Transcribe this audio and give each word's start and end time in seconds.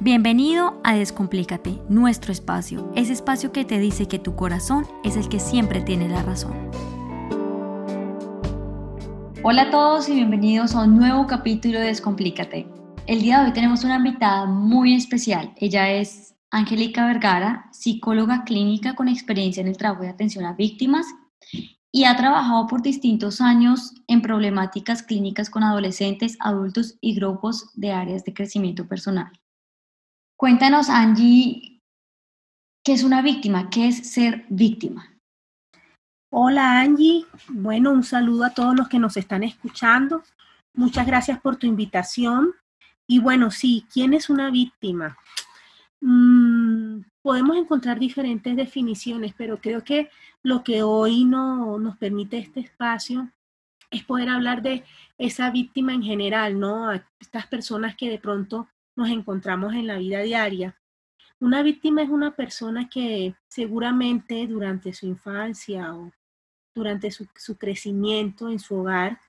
Bienvenido 0.00 0.78
a 0.84 0.94
Descomplícate, 0.94 1.78
nuestro 1.88 2.30
espacio, 2.30 2.92
ese 2.94 3.14
espacio 3.14 3.50
que 3.50 3.64
te 3.64 3.78
dice 3.78 4.06
que 4.06 4.18
tu 4.18 4.36
corazón 4.36 4.86
es 5.02 5.16
el 5.16 5.30
que 5.30 5.40
siempre 5.40 5.80
tiene 5.80 6.06
la 6.06 6.22
razón. 6.22 6.52
Hola 9.42 9.62
a 9.62 9.70
todos 9.70 10.10
y 10.10 10.14
bienvenidos 10.14 10.74
a 10.74 10.82
un 10.82 10.96
nuevo 10.96 11.26
capítulo 11.26 11.80
de 11.80 11.86
Descomplícate. 11.86 12.68
El 13.06 13.22
día 13.22 13.40
de 13.40 13.46
hoy 13.46 13.52
tenemos 13.54 13.84
una 13.84 13.96
invitada 13.96 14.44
muy 14.44 14.94
especial. 14.94 15.54
Ella 15.56 15.90
es 15.90 16.34
Angélica 16.50 17.06
Vergara, 17.06 17.70
psicóloga 17.72 18.44
clínica 18.44 18.94
con 18.94 19.08
experiencia 19.08 19.62
en 19.62 19.68
el 19.68 19.78
trabajo 19.78 20.02
de 20.02 20.10
atención 20.10 20.44
a 20.44 20.52
víctimas 20.52 21.06
y 21.90 22.04
ha 22.04 22.14
trabajado 22.16 22.66
por 22.66 22.82
distintos 22.82 23.40
años 23.40 23.94
en 24.08 24.20
problemáticas 24.20 25.02
clínicas 25.02 25.48
con 25.48 25.64
adolescentes, 25.64 26.36
adultos 26.40 26.98
y 27.00 27.14
grupos 27.14 27.70
de 27.72 27.92
áreas 27.92 28.24
de 28.24 28.34
crecimiento 28.34 28.86
personal. 28.86 29.32
Cuéntanos, 30.38 30.90
Angie, 30.90 31.80
¿qué 32.84 32.92
es 32.92 33.02
una 33.02 33.22
víctima? 33.22 33.70
¿Qué 33.70 33.88
es 33.88 34.12
ser 34.12 34.44
víctima? 34.50 35.16
Hola, 36.30 36.78
Angie. 36.78 37.24
Bueno, 37.48 37.90
un 37.90 38.04
saludo 38.04 38.44
a 38.44 38.52
todos 38.52 38.76
los 38.76 38.86
que 38.86 38.98
nos 38.98 39.16
están 39.16 39.44
escuchando. 39.44 40.22
Muchas 40.74 41.06
gracias 41.06 41.40
por 41.40 41.56
tu 41.56 41.66
invitación. 41.66 42.52
Y 43.06 43.18
bueno, 43.18 43.50
sí, 43.50 43.86
¿quién 43.90 44.12
es 44.12 44.28
una 44.28 44.50
víctima? 44.50 45.16
Mm, 46.02 47.00
podemos 47.22 47.56
encontrar 47.56 47.98
diferentes 47.98 48.54
definiciones, 48.56 49.32
pero 49.38 49.58
creo 49.58 49.84
que 49.84 50.10
lo 50.42 50.62
que 50.62 50.82
hoy 50.82 51.24
no, 51.24 51.78
nos 51.78 51.96
permite 51.96 52.36
este 52.36 52.60
espacio 52.60 53.30
es 53.90 54.04
poder 54.04 54.28
hablar 54.28 54.60
de 54.60 54.84
esa 55.16 55.48
víctima 55.50 55.94
en 55.94 56.02
general, 56.02 56.60
¿no? 56.60 56.92
estas 56.92 57.46
personas 57.46 57.96
que 57.96 58.10
de 58.10 58.18
pronto 58.18 58.68
nos 58.96 59.10
encontramos 59.10 59.74
en 59.74 59.86
la 59.86 59.98
vida 59.98 60.20
diaria. 60.20 60.76
Una 61.38 61.62
víctima 61.62 62.02
es 62.02 62.08
una 62.08 62.34
persona 62.34 62.88
que 62.88 63.34
seguramente 63.46 64.46
durante 64.46 64.92
su 64.94 65.06
infancia 65.06 65.94
o 65.94 66.10
durante 66.74 67.10
su, 67.10 67.56
crecimiento 67.58 68.48
en 68.48 68.58
su 68.58 68.76
hogar 68.76 69.20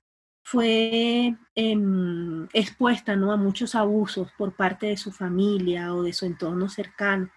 fue 0.42 1.36
em, 1.54 2.48
expuesta 2.54 3.14
¿no? 3.14 3.30
a 3.30 3.36
muchos 3.36 3.74
abusos 3.74 4.30
por 4.38 4.54
parte 4.54 4.86
de 4.86 4.96
su 4.96 5.12
familia 5.12 5.94
o 5.94 6.02
de 6.02 6.14
su 6.14 6.24
entorno 6.24 6.68
cercano. 6.68 7.30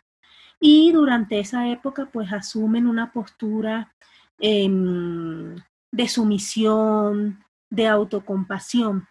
Y 0.59 0.92
durante 0.94 1.40
esa 1.40 1.68
época 1.68 2.09
pues 2.12 2.32
asumen 2.32 2.88
una 2.88 3.12
postura 3.12 3.94
em, 4.40 5.56
de 5.92 6.08
sumisión, 6.08 7.44
de 7.70 7.88
autocompasión 7.88 9.08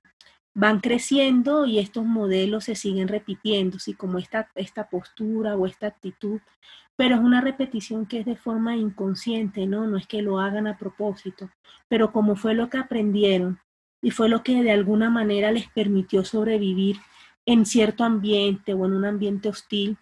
van 0.60 0.80
creciendo 0.80 1.64
y 1.64 1.78
estos 1.78 2.04
modelos 2.04 2.64
se 2.64 2.74
siguen 2.74 3.08
repitiendo, 3.08 3.78
¿sí? 3.78 3.94
como 3.94 4.18
esta, 4.18 4.50
esta 4.54 4.90
postura 4.90 5.56
o 5.56 5.64
esta 5.64 5.86
actitud, 5.86 6.38
pero 6.96 7.14
es 7.14 7.22
una 7.22 7.40
repetición 7.40 8.04
que 8.04 8.20
es 8.20 8.26
de 8.26 8.36
forma 8.36 8.76
inconsciente, 8.76 9.66
¿no? 9.66 9.86
No 9.86 9.96
es 9.96 10.06
que 10.06 10.20
lo 10.20 10.38
hagan 10.38 10.66
a 10.66 10.76
propósito, 10.76 11.48
pero 11.88 12.12
como 12.12 12.36
fue 12.36 12.52
lo 12.52 12.68
que 12.68 12.76
aprendieron 12.76 13.58
y 14.02 14.10
fue 14.10 14.28
lo 14.28 14.42
que 14.42 14.62
de 14.62 14.70
alguna 14.70 15.08
manera 15.08 15.50
les 15.50 15.66
permitió 15.68 16.26
sobrevivir 16.26 16.98
en 17.46 17.64
cierto 17.64 18.04
ambiente 18.04 18.74
o 18.74 18.84
en 18.84 18.92
un 18.92 19.06
ambiente 19.06 19.48
hostil, 19.48 19.96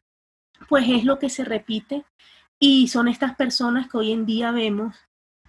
pues 0.69 0.89
es 0.89 1.05
lo 1.05 1.21
que 1.21 1.31
se 1.31 1.45
repite 1.45 2.05
y 2.59 2.89
son 2.89 3.07
estas 3.07 3.37
personas 3.37 3.89
que 3.89 3.97
hoy 3.97 4.11
en 4.11 4.27
día 4.27 4.51
vemos 4.51 4.97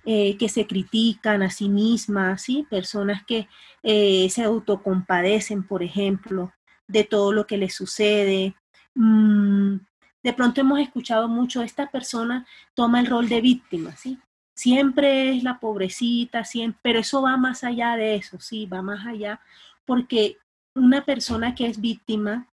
eh, 0.06 0.38
que 0.38 0.50
se 0.50 0.66
critican 0.66 1.44
a 1.44 1.50
sí 1.50 1.70
mismas, 1.70 2.42
¿sí? 2.42 2.66
personas 2.70 3.26
que 3.26 3.48
eh, 3.84 4.30
se 4.30 4.44
autocompadecen, 4.44 5.64
por 5.64 5.84
ejemplo, 5.84 6.54
de 6.88 7.04
todo 7.04 7.32
lo 7.32 7.46
que 7.46 7.58
les 7.58 7.76
sucede. 7.76 8.56
Mm, 8.96 9.78
de 10.24 10.34
pronto 10.34 10.62
hemos 10.62 10.80
escuchado 10.80 11.28
mucho, 11.28 11.62
esta 11.62 11.90
persona 11.90 12.46
toma 12.74 13.00
el 13.00 13.08
rol 13.08 13.30
de 13.30 13.42
víctima, 13.42 13.96
¿sí? 13.96 14.20
Siempre 14.56 15.36
es 15.36 15.44
la 15.44 15.60
pobrecita, 15.60 16.44
siempre, 16.44 16.80
pero 16.82 17.00
eso 17.00 17.22
va 17.22 17.38
más 17.38 17.64
allá 17.64 17.96
de 17.96 18.16
eso, 18.16 18.40
sí, 18.40 18.66
va 18.66 18.82
más 18.82 19.06
allá, 19.06 19.40
porque 19.86 20.38
una 20.76 21.06
persona 21.06 21.56
que 21.56 21.68
es 21.68 21.80
víctima 21.80 22.48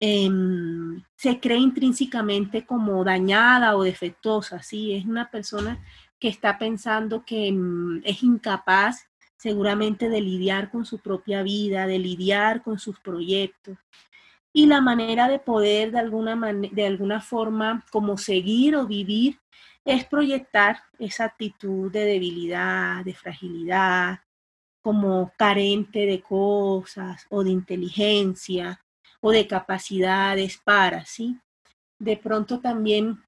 em, 0.00 1.02
se 1.16 1.38
cree 1.38 1.58
intrínsecamente 1.58 2.66
como 2.66 3.04
dañada 3.04 3.76
o 3.76 3.84
defectuosa, 3.84 4.62
¿sí? 4.62 4.94
Es 4.94 5.04
una 5.04 5.30
persona 5.30 5.78
que 6.22 6.28
está 6.28 6.56
pensando 6.56 7.24
que 7.24 7.50
mm, 7.50 8.02
es 8.04 8.22
incapaz 8.22 9.08
seguramente 9.36 10.08
de 10.08 10.20
lidiar 10.20 10.70
con 10.70 10.84
su 10.86 11.00
propia 11.00 11.42
vida, 11.42 11.88
de 11.88 11.98
lidiar 11.98 12.62
con 12.62 12.78
sus 12.78 13.00
proyectos. 13.00 13.76
Y 14.52 14.66
la 14.66 14.80
manera 14.80 15.26
de 15.26 15.40
poder 15.40 15.90
de 15.90 15.98
alguna, 15.98 16.36
de 16.52 16.86
alguna 16.86 17.20
forma 17.20 17.84
como 17.90 18.16
seguir 18.16 18.76
o 18.76 18.86
vivir 18.86 19.40
es 19.84 20.04
proyectar 20.04 20.84
esa 20.96 21.24
actitud 21.24 21.90
de 21.90 22.04
debilidad, 22.04 23.04
de 23.04 23.14
fragilidad, 23.14 24.20
como 24.80 25.32
carente 25.36 26.06
de 26.06 26.20
cosas 26.20 27.26
o 27.30 27.42
de 27.42 27.50
inteligencia 27.50 28.80
o 29.20 29.32
de 29.32 29.48
capacidades 29.48 30.56
para, 30.58 31.04
¿sí? 31.04 31.36
De 31.98 32.16
pronto 32.16 32.60
también 32.60 33.20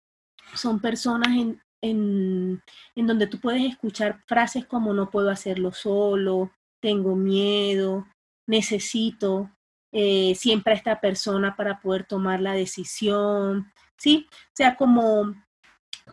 son 0.55 0.79
personas 0.79 1.31
en, 1.31 1.64
en, 1.85 2.63
donde 2.95 3.27
tú 3.27 3.39
puedes 3.39 3.63
escuchar 3.63 4.23
frases 4.27 4.67
como 4.67 4.93
no 4.95 5.11
puedo 5.11 5.31
hacerlo 5.31 5.73
solo, 5.73 6.51
tengo 6.81 7.15
miedo, 7.15 8.07
necesito 8.47 9.51
eh, 9.93 10.35
siempre 10.35 10.73
a 10.73 10.77
esta 10.77 11.01
persona 11.01 11.57
para 11.57 11.81
poder 11.81 12.05
tomar 12.05 12.41
la 12.41 12.55
decisión, 12.55 13.73
¿sí? 13.97 14.27
O 14.31 14.57
sea, 14.57 14.77
como 14.77 15.35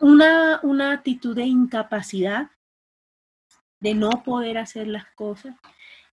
una, 0.00 0.60
una 0.62 0.92
actitud 0.92 1.34
de 1.34 1.46
incapacidad, 1.46 2.50
de 3.80 3.94
no 3.94 4.10
poder 4.24 4.58
hacer 4.58 4.86
las 4.86 5.06
cosas. 5.14 5.56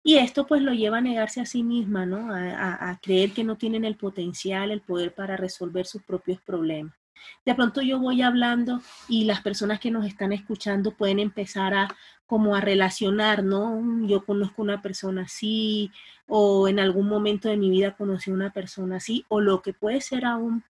Y 0.01 0.15
esto 0.15 0.47
pues 0.47 0.61
lo 0.61 0.73
lleva 0.73 0.97
a 0.97 1.01
negarse 1.01 1.41
a 1.41 1.45
sí 1.45 1.61
misma, 1.61 2.05
¿no? 2.05 2.33
a, 2.33 2.97
creer 3.01 3.33
que 3.33 3.43
no 3.43 3.57
tienen 3.57 3.85
el 3.85 3.95
potencial, 3.95 4.71
el 4.71 4.81
poder 4.81 5.13
para 5.13 5.37
resolver 5.37 5.85
sus 5.85 6.01
propios 6.03 6.41
problemas. 6.41 6.98
De 7.45 7.55
pronto 7.55 7.81
yo 7.81 7.99
voy 7.99 8.21
hablando 8.21 8.81
y 9.07 9.25
las 9.25 9.41
personas 9.41 9.79
que 9.79 9.91
nos 9.91 10.05
están 10.05 10.31
escuchando 10.33 10.91
pueden 10.91 11.19
empezar 11.19 11.73
a 11.73 11.87
como 12.25 12.55
a 12.55 12.61
relacionar, 12.61 13.43
¿no? 13.43 13.81
Yo 14.05 14.23
conozco 14.23 14.61
una 14.61 14.81
persona 14.81 15.23
así 15.23 15.91
o 16.27 16.67
en 16.67 16.79
algún 16.79 17.07
momento 17.07 17.49
de 17.49 17.57
mi 17.57 17.69
vida 17.69 17.95
conocí 17.95 18.29
una 18.29 18.51
persona 18.51 18.97
así 18.97 19.25
o 19.29 19.41
lo 19.41 19.61
que 19.61 19.73
puede 19.73 19.99
ser 20.01 20.25
aún 20.25 20.63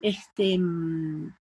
este, 0.00 0.60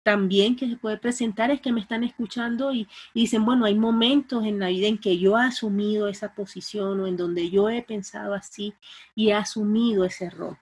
también 0.04 0.56
que 0.56 0.70
se 0.70 0.78
puede 0.78 0.98
presentar 0.98 1.52
es 1.52 1.62
que 1.62 1.74
me 1.74 1.82
están 1.82 2.04
escuchando 2.04 2.72
y, 2.72 2.88
y, 3.14 3.22
dicen, 3.22 3.44
bueno, 3.46 3.66
hay 3.66 3.76
momentos 3.76 4.46
en 4.46 4.60
la 4.60 4.70
vida 4.70 4.88
en 4.88 4.98
que 4.98 5.18
yo 5.18 5.38
he 5.38 5.44
asumido 5.44 6.08
esa 6.08 6.34
posición 6.34 7.00
o 7.02 7.08
en 7.08 7.18
donde 7.18 7.50
yo 7.50 7.70
he 7.70 7.82
pensado 7.82 8.34
así 8.34 8.74
y 9.14 9.30
he 9.30 9.34
asumido 9.34 10.06
ese 10.06 10.30
rol. 10.30 10.58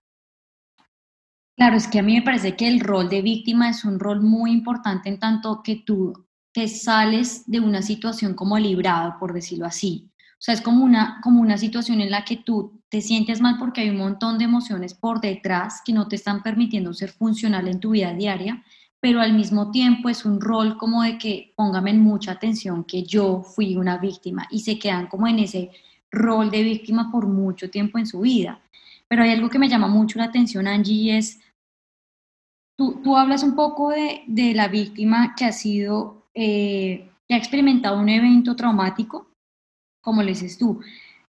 Claro, 1.55 1.77
es 1.77 1.87
que 1.87 1.99
a 1.99 2.03
mí 2.03 2.15
me 2.15 2.23
parece 2.23 2.55
que 2.55 2.67
el 2.67 2.79
rol 2.79 3.09
de 3.09 3.21
víctima 3.21 3.69
es 3.69 3.85
un 3.85 3.99
rol 3.99 4.21
muy 4.21 4.51
importante 4.51 5.07
en 5.09 5.19
tanto 5.19 5.61
que 5.63 5.75
tú 5.85 6.25
te 6.51 6.67
sales 6.67 7.43
de 7.45 7.59
una 7.59 7.81
situación 7.81 8.33
como 8.33 8.57
librado, 8.57 9.17
por 9.19 9.33
decirlo 9.33 9.65
así. 9.65 10.09
O 10.17 10.45
sea, 10.45 10.55
es 10.55 10.61
como 10.61 10.83
una, 10.83 11.19
como 11.23 11.41
una 11.41 11.57
situación 11.57 12.01
en 12.01 12.11
la 12.11 12.25
que 12.25 12.37
tú 12.37 12.81
te 12.89 13.01
sientes 13.01 13.39
mal 13.39 13.57
porque 13.59 13.81
hay 13.81 13.89
un 13.91 13.97
montón 13.97 14.37
de 14.37 14.45
emociones 14.45 14.93
por 14.93 15.21
detrás 15.21 15.81
que 15.85 15.93
no 15.93 16.07
te 16.07 16.15
están 16.15 16.43
permitiendo 16.43 16.93
ser 16.93 17.11
funcional 17.11 17.67
en 17.67 17.79
tu 17.79 17.91
vida 17.91 18.13
diaria, 18.13 18.63
pero 18.99 19.21
al 19.21 19.33
mismo 19.33 19.71
tiempo 19.71 20.09
es 20.09 20.25
un 20.25 20.41
rol 20.41 20.77
como 20.77 21.03
de 21.03 21.17
que 21.17 21.53
póngame 21.55 21.93
mucha 21.93 22.31
atención 22.31 22.83
que 22.83 23.03
yo 23.03 23.41
fui 23.43 23.75
una 23.75 23.97
víctima 23.97 24.47
y 24.49 24.59
se 24.59 24.79
quedan 24.79 25.07
como 25.07 25.27
en 25.27 25.39
ese 25.39 25.71
rol 26.11 26.51
de 26.51 26.63
víctima 26.63 27.11
por 27.11 27.27
mucho 27.27 27.69
tiempo 27.69 27.99
en 27.99 28.05
su 28.05 28.21
vida. 28.21 28.59
Pero 29.07 29.23
hay 29.23 29.31
algo 29.31 29.49
que 29.49 29.59
me 29.59 29.69
llama 29.69 29.87
mucho 29.87 30.19
la 30.19 30.25
atención, 30.25 30.67
Angie, 30.67 30.93
y 30.93 31.11
es 31.11 31.39
Tú, 32.77 33.15
hablas 33.15 33.43
un 33.43 33.55
poco 33.55 33.91
de, 33.91 34.53
la 34.55 34.67
víctima 34.67 35.35
que 35.35 35.45
ha 35.45 35.51
sido, 35.51 36.27
eh, 36.33 37.09
que 37.27 37.35
ha 37.35 37.37
experimentado 37.37 37.99
un 37.99 38.09
evento 38.09 38.55
traumático, 38.55 39.27
como 40.01 40.21
le 40.23 40.29
dices 40.29 40.57
tú, 40.57 40.81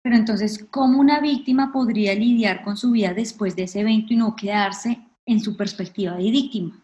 pero 0.01 0.15
entonces, 0.15 0.67
¿cómo 0.69 0.99
una 0.99 1.19
víctima 1.21 1.71
podría 1.71 2.13
lidiar 2.13 2.63
con 2.63 2.75
su 2.75 2.91
vida 2.91 3.13
después 3.13 3.55
de 3.55 3.63
ese 3.63 3.81
evento 3.81 4.13
y 4.13 4.17
no 4.17 4.35
quedarse 4.35 4.99
en 5.25 5.39
su 5.39 5.55
perspectiva 5.55 6.15
de 6.15 6.31
víctima? 6.31 6.83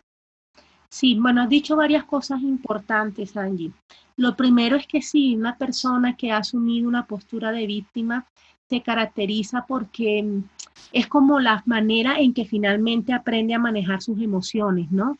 Sí, 0.90 1.20
bueno, 1.20 1.42
has 1.42 1.50
dicho 1.50 1.76
varias 1.76 2.06
cosas 2.06 2.42
importantes, 2.42 3.38
Angie. 3.38 3.72
Lo 4.16 4.36
primero 4.36 4.76
es 4.76 4.88
que 4.88 5.02
sí, 5.02 5.36
una 5.36 5.58
persona 5.58 6.16
que 6.16 6.32
ha 6.32 6.38
asumido 6.38 6.88
una 6.88 7.06
postura 7.06 7.52
de 7.52 7.68
víctima 7.68 8.26
se 8.70 8.82
caracteriza 8.82 9.66
porque 9.68 10.24
mm, 10.24 10.44
es 10.92 11.08
como 11.08 11.40
la 11.40 11.64
manera 11.66 12.20
en 12.20 12.34
que 12.34 12.46
finalmente 12.46 13.14
aprende 13.14 13.54
a 13.54 13.60
manejar 13.60 14.02
sus 14.02 14.22
emociones, 14.22 14.92
¿no? 14.92 15.18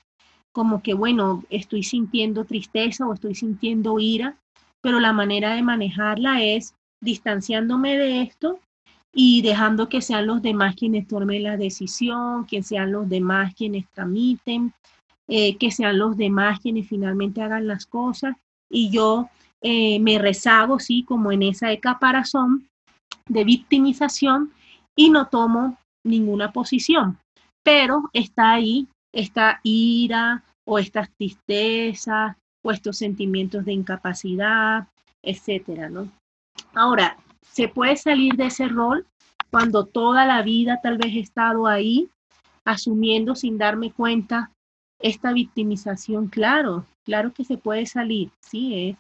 Como 0.52 0.82
que, 0.82 0.94
bueno, 0.94 1.44
estoy 1.50 1.84
sintiendo 1.84 2.46
tristeza 2.46 3.08
o 3.08 3.14
estoy 3.14 3.36
sintiendo 3.36 4.00
ira, 4.00 4.36
pero 4.82 5.00
la 5.00 5.14
manera 5.14 5.54
de 5.56 5.62
manejarla 5.62 6.44
es 6.44 6.74
distanciándome 7.02 7.98
de 7.98 8.22
esto 8.22 8.60
y 9.14 9.42
dejando 9.42 9.90
que 9.90 10.02
sean 10.02 10.28
los 10.28 10.42
demás 10.42 10.76
quienes 10.76 11.08
tomen 11.08 11.44
la 11.44 11.58
decisión, 11.58 12.46
que 12.46 12.64
sean 12.64 12.92
los 12.92 13.10
demás 13.10 13.54
quienes 13.56 13.88
tramiten, 13.92 14.74
eh, 15.28 15.58
que 15.58 15.72
sean 15.72 15.98
los 15.98 16.18
demás 16.18 16.60
quienes 16.60 16.88
finalmente 16.88 17.42
hagan 17.42 17.68
las 17.68 17.86
cosas 17.86 18.36
y 18.70 18.90
yo 18.90 19.30
eh, 19.62 20.00
me 20.00 20.18
rezago, 20.20 20.80
sí, 20.80 21.04
como 21.04 21.32
en 21.32 21.44
esa 21.44 21.76
caparazón 21.78 22.70
de 23.28 23.44
victimización 23.44 24.52
y 25.00 25.10
no 25.10 25.28
tomo 25.28 25.78
ninguna 26.04 26.52
posición, 26.52 27.18
pero 27.64 28.10
está 28.12 28.52
ahí 28.52 28.86
esta 29.14 29.62
ira 29.64 30.44
o 30.68 30.78
estas 30.78 31.10
tristezas 31.12 32.36
o 32.62 32.72
estos 32.72 32.98
sentimientos 32.98 33.64
de 33.64 33.72
incapacidad, 33.72 34.90
etcétera, 35.24 35.90
¿no? 35.90 36.12
Ahora, 36.74 37.16
se 37.50 37.70
puede 37.70 37.96
salir 37.96 38.34
de 38.34 38.48
ese 38.48 38.68
rol 38.68 39.08
cuando 39.50 39.86
toda 39.86 40.26
la 40.26 40.42
vida 40.42 40.82
tal 40.84 40.98
vez 40.98 41.16
he 41.16 41.22
estado 41.22 41.66
ahí 41.66 42.10
asumiendo 42.66 43.36
sin 43.36 43.58
darme 43.58 43.94
cuenta 43.94 44.52
esta 45.02 45.32
victimización, 45.32 46.28
claro, 46.28 46.86
claro 47.06 47.32
que 47.32 47.46
se 47.46 47.58
puede 47.58 47.86
salir, 47.86 48.32
sí, 48.42 48.90
es 48.90 48.98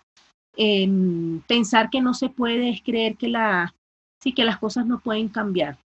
em, 0.55 1.41
pensar 1.41 1.89
que 1.89 1.99
no 1.99 2.13
se 2.13 2.29
puede 2.29 2.69
es 2.69 2.81
creer 2.81 3.17
que 3.17 3.27
la, 3.27 3.75
sí, 4.23 4.31
que 4.31 4.45
las 4.45 4.59
cosas 4.59 4.85
no 4.85 5.01
pueden 5.01 5.27
cambiar. 5.27 5.77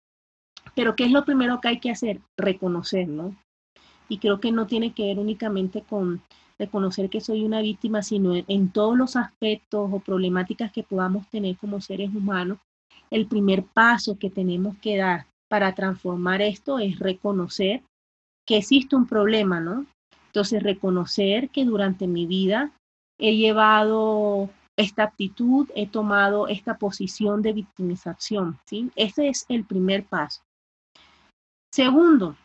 Pero 0.75 0.96
¿qué 0.96 1.06
es 1.06 1.12
lo 1.12 1.25
primero 1.25 1.62
que 1.62 1.68
hay 1.70 1.80
que 1.80 1.92
hacer? 1.92 2.22
Reconocer, 2.38 3.08
¿no? 3.08 3.36
Y 4.10 4.18
creo 4.18 4.40
que 4.40 4.52
no 4.52 4.68
tiene 4.68 4.94
que 4.94 5.06
ver 5.06 5.20
únicamente 5.20 5.81
con 5.81 6.22
reconocer 6.60 7.10
que 7.10 7.22
soy 7.22 7.44
una 7.44 7.62
víctima, 7.62 8.04
sino 8.04 8.36
en, 8.36 8.70
todos 8.70 8.98
los 8.98 9.16
aspectos 9.16 9.90
o 9.92 10.00
problemáticas 10.00 10.72
que 10.72 10.84
podamos 10.84 11.28
tener 11.30 11.58
como 11.58 11.81
seres 11.81 12.14
humanos, 12.14 12.60
el 13.10 13.28
primer 13.28 13.64
paso 13.64 14.18
que 14.18 14.30
tenemos 14.30 14.78
que 14.78 14.98
dar 14.98 15.25
para 15.50 15.75
transformar 15.75 16.42
esto 16.42 16.80
es 16.80 17.00
reconocer 17.00 17.81
que 18.46 18.58
existe 18.58 18.96
un 18.96 19.08
problema, 19.08 19.60
¿no? 19.60 19.86
Entonces, 20.28 20.64
reconocer 20.64 21.50
que 21.50 21.64
durante 21.66 22.08
mi 22.08 22.25
vida 22.25 22.72
he 23.20 23.36
llevado 23.36 24.50
esta 24.75 25.04
actitud, 25.04 25.70
he 25.75 25.88
tomado 25.88 26.48
esta 26.48 26.78
posición 26.78 27.42
de 27.42 27.54
victimización, 27.54 28.60
¿sí? 28.66 28.92
Ese 28.96 29.30
es 29.30 29.46
el 29.50 29.64
primer 29.64 30.06
paso. 30.06 30.42
Segundo, 31.74 32.36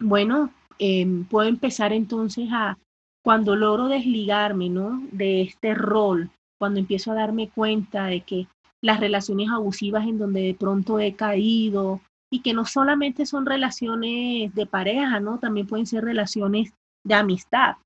bueno, 0.00 0.50
em, 0.78 1.26
puedo 1.26 1.46
empezar 1.50 1.92
entonces 1.92 2.48
a 2.50 2.78
cuando 3.22 3.56
logro 3.56 3.88
desligarme, 3.88 4.70
¿no? 4.70 5.02
De 5.12 5.42
este 5.42 5.74
rol, 5.74 6.30
cuando 6.58 6.80
empiezo 6.80 7.12
a 7.12 7.16
darme 7.16 7.50
cuenta 7.50 8.06
de 8.06 8.22
que 8.22 8.46
las 8.80 9.00
relaciones 9.00 9.50
abusivas 9.50 10.06
en 10.06 10.16
donde 10.16 10.40
de 10.40 10.54
pronto 10.54 10.98
he 10.98 11.14
caído 11.14 12.00
y 12.32 12.40
que 12.40 12.54
no 12.54 12.64
solamente 12.64 13.26
son 13.26 13.44
relaciones 13.44 14.54
de 14.54 14.64
pareja, 14.64 15.20
¿no? 15.20 15.38
También 15.38 15.66
pueden 15.66 15.84
ser 15.84 16.02
relaciones 16.02 16.72
de 17.04 17.14
amistad. 17.16 17.76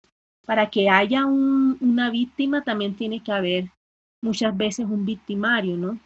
Para 0.47 0.71
que 0.71 0.89
haya 0.91 1.27
una 1.27 2.09
víctima 2.11 2.63
también 2.63 2.95
tiene 2.95 3.21
que 3.21 3.33
haber 3.33 3.73
muchas 4.23 4.57
veces 4.57 4.87
un 4.87 5.05
victimario, 5.05 5.77
¿no? 5.77 5.99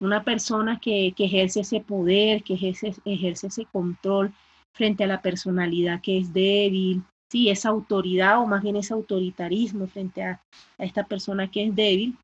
Una 0.00 0.24
persona 0.24 0.78
que, 0.80 1.14
ejerce 1.16 1.60
ese 1.60 1.80
poder, 1.80 2.42
que 2.42 2.54
ejerce, 2.54 2.94
ejerce 3.04 3.46
ese 3.46 3.64
control 3.66 4.32
frente 4.74 5.04
a 5.04 5.06
la 5.06 5.22
personalidad 5.22 6.00
que 6.00 6.18
es 6.18 6.32
débil, 6.32 7.02
sí, 7.30 7.48
esa 7.48 7.70
autoridad 7.70 8.40
o 8.40 8.46
más 8.46 8.62
bien 8.62 8.76
ese 8.76 8.94
autoritarismo 8.94 9.86
frente 9.86 10.22
a, 10.22 10.40
esta 10.78 11.04
persona 11.04 11.50
que 11.50 11.64
es 11.64 11.74
débil. 11.74 12.16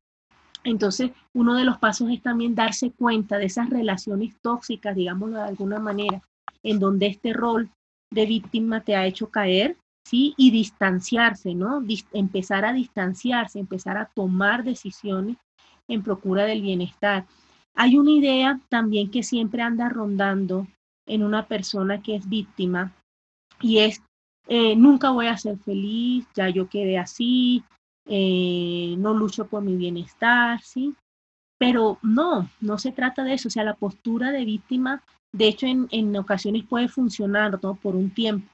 Entonces, 0.63 1.11
uno 1.33 1.55
de 1.55 1.65
los 1.65 1.79
pasos 1.79 2.09
es 2.11 2.21
también 2.21 2.55
darse 2.55 2.91
cuenta 2.91 3.37
de 3.37 3.45
esas 3.45 3.69
relaciones 3.69 4.35
tóxicas, 4.41 4.95
digámoslo 4.95 5.37
de 5.37 5.43
alguna 5.43 5.79
manera, 5.79 6.21
en 6.63 6.79
donde 6.79 7.07
este 7.07 7.33
rol 7.33 7.69
de 8.11 8.25
víctima 8.25 8.81
te 8.81 8.95
ha 8.95 9.05
hecho 9.05 9.29
caer, 9.29 9.75
¿sí? 10.05 10.33
Y 10.37 10.51
distanciarse, 10.51 11.55
¿no? 11.55 11.83
empezar 12.13 12.65
a 12.65 12.73
distanciarse, 12.73 13.59
empezar 13.59 13.97
a 13.97 14.05
tomar 14.05 14.63
decisiones 14.63 15.37
en 15.87 16.03
procura 16.03 16.45
del 16.45 16.61
bienestar. 16.61 17.25
Hay 17.75 17.97
una 17.97 18.11
idea 18.11 18.59
también 18.69 19.09
que 19.09 19.23
siempre 19.23 19.61
anda 19.61 19.89
rondando 19.89 20.67
en 21.07 21.23
una 21.23 21.47
persona 21.47 22.01
que 22.01 22.15
es 22.15 22.27
víctima 22.27 22.93
y 23.59 23.79
es 23.79 24.01
eh, 24.47 24.75
nunca 24.75 25.11
voy 25.11 25.27
a 25.27 25.37
ser 25.37 25.57
feliz, 25.59 26.25
ya 26.35 26.49
yo 26.49 26.67
quedé 26.67 26.97
así, 26.97 27.63
eh, 28.05 28.95
no 28.97 29.13
lucho 29.13 29.47
por 29.47 29.63
mi 29.63 29.75
bienestar, 29.75 30.61
¿sí? 30.61 30.95
Pero 31.57 31.99
no, 32.01 32.49
no 32.59 32.77
se 32.77 32.91
trata 32.91 33.23
de 33.23 33.35
eso, 33.35 33.47
o 33.47 33.51
sea, 33.51 33.63
la 33.63 33.75
postura 33.75 34.31
de 34.31 34.45
víctima, 34.45 35.03
de 35.31 35.47
hecho, 35.47 35.67
en, 35.67 35.87
en 35.91 36.15
ocasiones 36.17 36.65
puede 36.65 36.87
funcionar 36.87 37.59
¿no? 37.61 37.75
por 37.75 37.95
un 37.95 38.09
tiempo, 38.09 38.51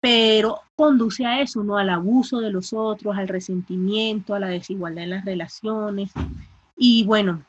pero 0.00 0.60
conduce 0.76 1.26
a 1.26 1.40
eso, 1.40 1.64
¿no? 1.64 1.78
Al 1.78 1.90
abuso 1.90 2.40
de 2.40 2.52
los 2.52 2.72
otros, 2.72 3.16
al 3.16 3.28
resentimiento, 3.28 4.34
a 4.34 4.40
la 4.40 4.48
desigualdad 4.48 5.04
en 5.04 5.10
las 5.10 5.24
relaciones. 5.24 6.12
Y 6.76 7.04
bueno, 7.04 7.42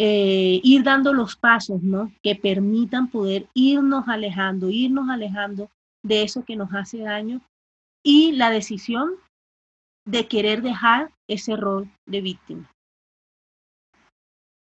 eh, 0.00 0.60
ir 0.62 0.84
dando 0.84 1.12
los 1.12 1.34
pasos, 1.34 1.82
¿no? 1.82 2.12
Que 2.22 2.36
permitan 2.36 3.10
poder 3.10 3.48
irnos 3.52 4.06
alejando, 4.06 4.70
irnos 4.70 5.10
alejando 5.10 5.70
de 6.04 6.22
eso 6.22 6.44
que 6.44 6.54
nos 6.56 6.72
hace 6.72 6.98
daño 6.98 7.40
y 8.04 8.32
la 8.32 8.50
decisión 8.50 9.10
de 10.06 10.28
querer 10.28 10.62
dejar 10.62 11.10
ese 11.26 11.56
rol 11.56 11.90
de 12.06 12.20
víctima. 12.20 12.70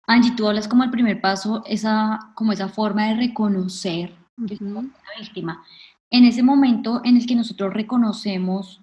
Angie, 0.07 0.35
tú 0.35 0.47
hablas 0.47 0.67
como 0.67 0.83
el 0.83 0.89
primer 0.89 1.21
paso, 1.21 1.63
esa, 1.67 2.31
como 2.33 2.53
esa 2.53 2.69
forma 2.69 3.07
de 3.07 3.15
reconocer 3.15 4.15
somos 4.57 4.85
una 4.85 4.93
víctima. 5.19 5.63
En 6.09 6.23
ese 6.23 6.41
momento 6.41 7.01
en 7.03 7.17
el 7.17 7.27
que 7.27 7.35
nosotros 7.35 7.73
reconocemos, 7.73 8.81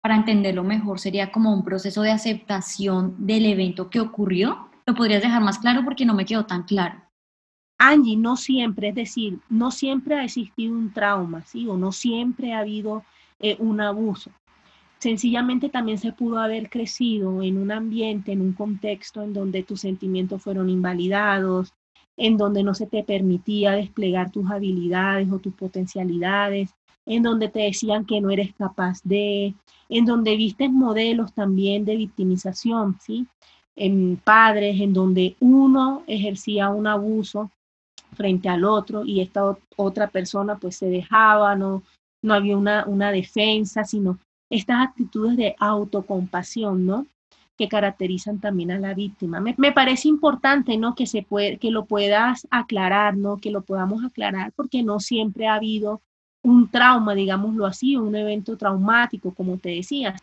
para 0.00 0.16
entenderlo 0.16 0.62
mejor, 0.62 1.00
sería 1.00 1.32
como 1.32 1.52
un 1.52 1.64
proceso 1.64 2.02
de 2.02 2.12
aceptación 2.12 3.16
del 3.18 3.46
evento 3.46 3.90
que 3.90 4.00
ocurrió. 4.00 4.65
¿Lo 4.86 4.94
podrías 4.94 5.22
dejar 5.22 5.42
más 5.42 5.58
claro 5.58 5.84
porque 5.84 6.06
no 6.06 6.14
me 6.14 6.24
quedó 6.24 6.46
tan 6.46 6.62
claro? 6.62 7.02
Angie, 7.78 8.16
no 8.16 8.36
siempre, 8.36 8.88
es 8.88 8.94
decir, 8.94 9.40
no 9.50 9.70
siempre 9.70 10.14
ha 10.14 10.24
existido 10.24 10.74
un 10.74 10.92
trauma, 10.92 11.42
¿sí? 11.42 11.66
O 11.68 11.76
no 11.76 11.90
siempre 11.92 12.54
ha 12.54 12.60
habido 12.60 13.04
eh, 13.40 13.56
un 13.58 13.80
abuso. 13.80 14.30
Sencillamente 14.98 15.68
también 15.68 15.98
se 15.98 16.12
pudo 16.12 16.38
haber 16.38 16.70
crecido 16.70 17.42
en 17.42 17.58
un 17.58 17.70
ambiente, 17.70 18.32
en 18.32 18.40
un 18.40 18.52
contexto 18.52 19.22
en 19.22 19.34
donde 19.34 19.62
tus 19.62 19.80
sentimientos 19.80 20.42
fueron 20.42 20.70
invalidados, 20.70 21.74
en 22.16 22.36
donde 22.36 22.62
no 22.62 22.72
se 22.72 22.86
te 22.86 23.02
permitía 23.02 23.72
desplegar 23.72 24.30
tus 24.30 24.50
habilidades 24.50 25.30
o 25.30 25.38
tus 25.38 25.52
potencialidades, 25.52 26.74
en 27.04 27.22
donde 27.22 27.48
te 27.48 27.60
decían 27.60 28.06
que 28.06 28.20
no 28.20 28.30
eres 28.30 28.54
capaz 28.54 29.02
de, 29.02 29.54
en 29.88 30.04
donde 30.06 30.36
vistes 30.36 30.70
modelos 30.70 31.34
también 31.34 31.84
de 31.84 31.96
victimización, 31.96 32.98
¿sí? 33.00 33.26
En 33.76 34.16
padres, 34.16 34.80
en 34.80 34.92
donde 34.92 35.36
uno 35.38 36.02
ejercía 36.06 36.70
un 36.70 36.86
abuso 36.86 37.50
frente 38.14 38.48
al 38.48 38.64
otro 38.64 39.04
y 39.04 39.20
esta 39.20 39.56
otra 39.76 40.08
persona 40.08 40.56
pues 40.56 40.76
se 40.76 40.86
dejaba, 40.86 41.54
no, 41.54 41.82
no 42.22 42.34
había 42.34 42.56
una, 42.56 42.86
una 42.86 43.12
defensa, 43.12 43.84
sino 43.84 44.18
estas 44.50 44.88
actitudes 44.88 45.36
de 45.36 45.54
autocompasión, 45.58 46.86
¿no? 46.86 47.06
que 47.58 47.68
caracterizan 47.68 48.38
también 48.38 48.70
a 48.70 48.78
la 48.78 48.94
víctima. 48.94 49.40
Me, 49.40 49.54
me, 49.56 49.72
parece 49.72 50.08
importante, 50.08 50.76
¿no? 50.76 50.94
Que 50.94 51.06
se 51.06 51.22
puede, 51.22 51.56
que 51.56 51.70
lo 51.70 51.86
puedas 51.86 52.46
aclarar, 52.50 53.16
¿no? 53.16 53.38
Que 53.38 53.50
lo 53.50 53.62
podamos 53.62 54.04
aclarar, 54.04 54.52
porque 54.54 54.82
no 54.82 55.00
siempre 55.00 55.46
ha 55.46 55.54
habido 55.54 56.02
un 56.42 56.68
trauma, 56.68 57.14
digámoslo 57.14 57.66
así, 57.66 57.96
un 57.96 58.14
evento 58.14 58.56
traumático, 58.56 59.32
como 59.32 59.56
te 59.58 59.70
decía. 59.70 60.16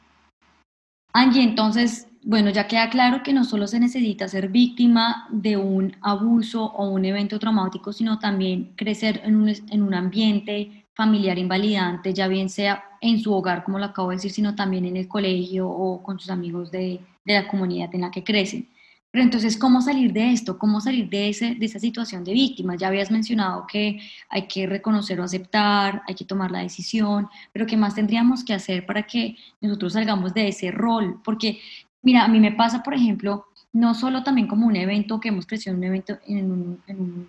Angie, 1.11 1.43
entonces, 1.43 2.07
bueno, 2.25 2.49
ya 2.49 2.67
queda 2.67 2.89
claro 2.89 3.21
que 3.23 3.33
no 3.33 3.43
solo 3.43 3.67
se 3.67 3.79
necesita 3.79 4.27
ser 4.27 4.49
víctima 4.49 5.27
de 5.29 5.57
un 5.57 5.95
abuso 6.01 6.65
o 6.65 6.89
un 6.89 7.05
evento 7.05 7.39
traumático, 7.39 7.91
sino 7.93 8.19
también 8.19 8.73
crecer 8.75 9.21
en 9.23 9.35
un, 9.35 9.49
en 9.49 9.83
un 9.83 9.93
ambiente 9.93 10.85
familiar 10.93 11.37
invalidante, 11.37 12.13
ya 12.13 12.27
bien 12.27 12.49
sea 12.49 12.83
en 13.01 13.19
su 13.19 13.33
hogar, 13.33 13.63
como 13.63 13.79
lo 13.79 13.85
acabo 13.85 14.09
de 14.09 14.17
decir, 14.17 14.31
sino 14.31 14.55
también 14.55 14.85
en 14.85 14.97
el 14.97 15.07
colegio 15.07 15.67
o 15.69 16.01
con 16.03 16.19
sus 16.19 16.29
amigos 16.29 16.71
de, 16.71 16.99
de 17.25 17.33
la 17.33 17.47
comunidad 17.47 17.93
en 17.93 18.01
la 18.01 18.11
que 18.11 18.23
crecen. 18.23 18.69
Pero 19.11 19.25
entonces, 19.25 19.57
¿cómo 19.57 19.79
salir 19.81 20.11
de 20.11 20.31
esto? 20.31 20.57
¿Cómo 20.57 20.81
salir 20.81 21.07
de, 21.07 21.29
ese, 21.29 21.53
de 21.53 21.65
esa 21.67 21.79
situación 21.79 22.23
de 22.23 22.33
víctima? 22.33 22.75
Ya 22.75 22.87
habías 22.87 23.11
mencionado 23.11 23.67
que 23.67 23.99
hay 24.27 24.47
que 24.47 24.65
reconocer 24.65 25.19
o 25.19 25.23
aceptar, 25.23 26.01
hay 26.07 26.15
que 26.15 26.25
tomar 26.25 26.49
la 26.49 26.61
decisión, 26.61 27.27
pero 27.51 27.67
¿qué 27.67 27.77
más 27.77 27.93
tendríamos 27.93 28.43
que 28.43 28.55
hacer 28.55 28.87
para 28.87 29.03
que 29.03 29.35
nosotros 29.61 29.93
salgamos 29.93 30.33
de 30.33 30.47
ese 30.47 30.71
rol? 30.71 31.21
Porque 31.23 31.59
Mira, 32.03 32.25
a 32.25 32.27
mí 32.27 32.39
me 32.39 32.51
pasa, 32.51 32.83
por 32.83 32.93
ejemplo, 32.93 33.45
no 33.71 33.95
solo 33.95 34.23
también 34.23 34.47
como 34.47 34.67
un 34.67 34.75
evento 34.75 35.19
que 35.19 35.29
hemos 35.29 35.47
crecido 35.47 35.73
en 35.73 35.77
un 35.79 35.83
evento 35.85 36.19
en 36.27 36.51
un, 36.51 36.83
en 36.85 36.99
un, 36.99 37.27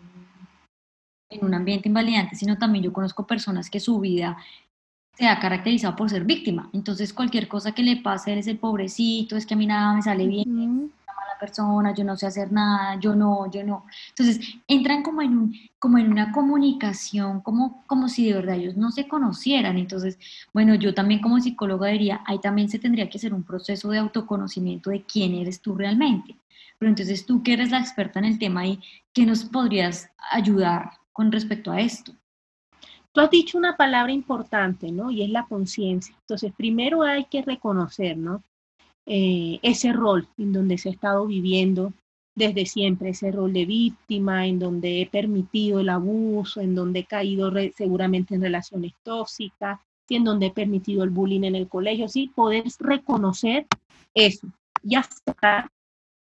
en 1.31 1.45
un 1.45 1.54
ambiente 1.54 1.88
invalidante, 1.88 2.37
sino 2.37 2.59
también 2.59 2.85
yo 2.85 2.93
conozco 2.93 3.26
personas 3.26 3.71
que 3.71 3.81
su 3.81 4.00
vida 4.00 4.37
se 5.14 5.28
ha 5.28 5.38
caracterizado 5.38 5.95
por 5.95 6.11
ser 6.11 6.25
víctima. 6.25 6.71
Entonces, 6.73 7.12
cualquier 7.12 7.47
cosa 7.47 7.73
que 7.73 7.85
le 7.85 7.97
pase, 7.97 8.33
él 8.33 8.40
es 8.40 8.49
el 8.49 8.59
pobrecito, 8.59 9.37
es 9.37 9.47
que 9.47 9.54
a 9.54 9.57
mí 9.57 9.66
nada 9.66 9.95
me 9.95 10.02
sale 10.02 10.26
bien, 10.26 10.93
una 11.35 11.38
persona, 11.38 11.95
yo 11.95 12.05
no 12.05 12.17
sé 12.17 12.26
hacer 12.26 12.53
nada, 12.53 12.99
yo 13.00 13.14
no, 13.14 13.50
yo 13.50 13.64
no. 13.64 13.87
Entonces, 14.11 14.41
entran 14.69 15.03
como 15.03 15.23
en, 15.23 15.37
un, 15.37 15.55
como 15.79 15.99
en 15.99 16.11
una 16.11 16.33
comunicación, 16.33 17.41
como, 17.41 17.85
como 17.87 18.09
si 18.09 18.26
de 18.26 18.35
verdad 18.35 18.57
ellos 18.57 18.76
no 18.76 18.91
se 18.91 19.09
conocieran. 19.09 19.76
Entonces, 19.79 20.19
bueno, 20.53 20.75
yo 20.75 20.95
también 20.95 21.21
como 21.21 21.41
psicóloga 21.41 21.88
diría, 21.88 22.23
ahí 22.26 22.38
también 22.38 22.69
se 22.69 22.79
tendría 22.79 23.09
que 23.09 23.19
hacer 23.19 23.35
un 23.35 23.45
proceso 23.45 23.91
de 23.91 23.99
autoconocimiento 23.99 24.91
de 24.91 25.03
quién 25.03 25.35
eres 25.35 25.61
tú 25.61 25.75
realmente. 25.75 26.37
Pero 26.79 26.91
entonces 26.91 27.26
tú 27.26 27.43
que 27.43 27.55
eres 27.55 27.71
la 27.71 27.81
experta 27.81 28.19
en 28.19 28.26
el 28.26 28.38
tema 28.38 28.67
y 28.67 28.81
¿qué 29.12 29.26
nos 29.26 29.45
podrías 29.45 30.11
ayudar 30.31 30.91
con 31.12 31.31
respecto 31.33 31.71
a 31.71 31.81
esto? 31.81 32.12
Tú 33.12 33.21
has 33.21 33.31
dicho 33.31 33.57
una 33.57 33.76
palabra 33.76 34.12
importante, 34.12 34.91
¿no? 34.91 35.11
Y 35.11 35.23
es 35.23 35.31
la 35.31 35.47
conciencia. 35.47 36.17
Entonces, 36.21 36.53
primero 36.57 37.03
hay 37.03 37.26
que 37.26 37.43
reconocer, 37.43 38.17
¿no? 38.17 38.43
Eh, 39.07 39.59
ese 39.63 39.93
rol 39.93 40.29
en 40.39 40.53
donde 40.53 40.79
se 40.79 40.89
ha 40.89 40.93
estado 40.93 41.27
viviendo 41.27 41.93
desde 42.35 42.67
siempre, 42.67 43.11
ese 43.11 43.31
rol 43.31 43.53
de 43.53 43.65
víctima, 43.65 44.47
en 44.47 44.59
donde 44.59 45.03
he 45.03 45.07
permitido 45.07 45.81
el 45.81 45.89
abuso, 45.89 46.61
en 46.61 46.75
donde 46.75 47.01
he 47.01 47.05
caído 47.05 47.53
seguramente 47.77 48.35
en 48.35 48.43
relaciones 48.43 48.93
tóxicas, 49.03 49.79
y 50.09 50.17
en 50.17 50.25
donde 50.25 50.47
he 50.47 50.51
permitido 50.51 51.05
el 51.05 51.11
bullying 51.11 51.45
en 51.45 51.55
el 51.55 51.69
colegio, 51.69 52.09
sí, 52.09 52.31
poder 52.35 52.65
reconocer 52.79 53.67
eso 54.15 54.49
y 54.83 54.97
aceptar 54.97 55.71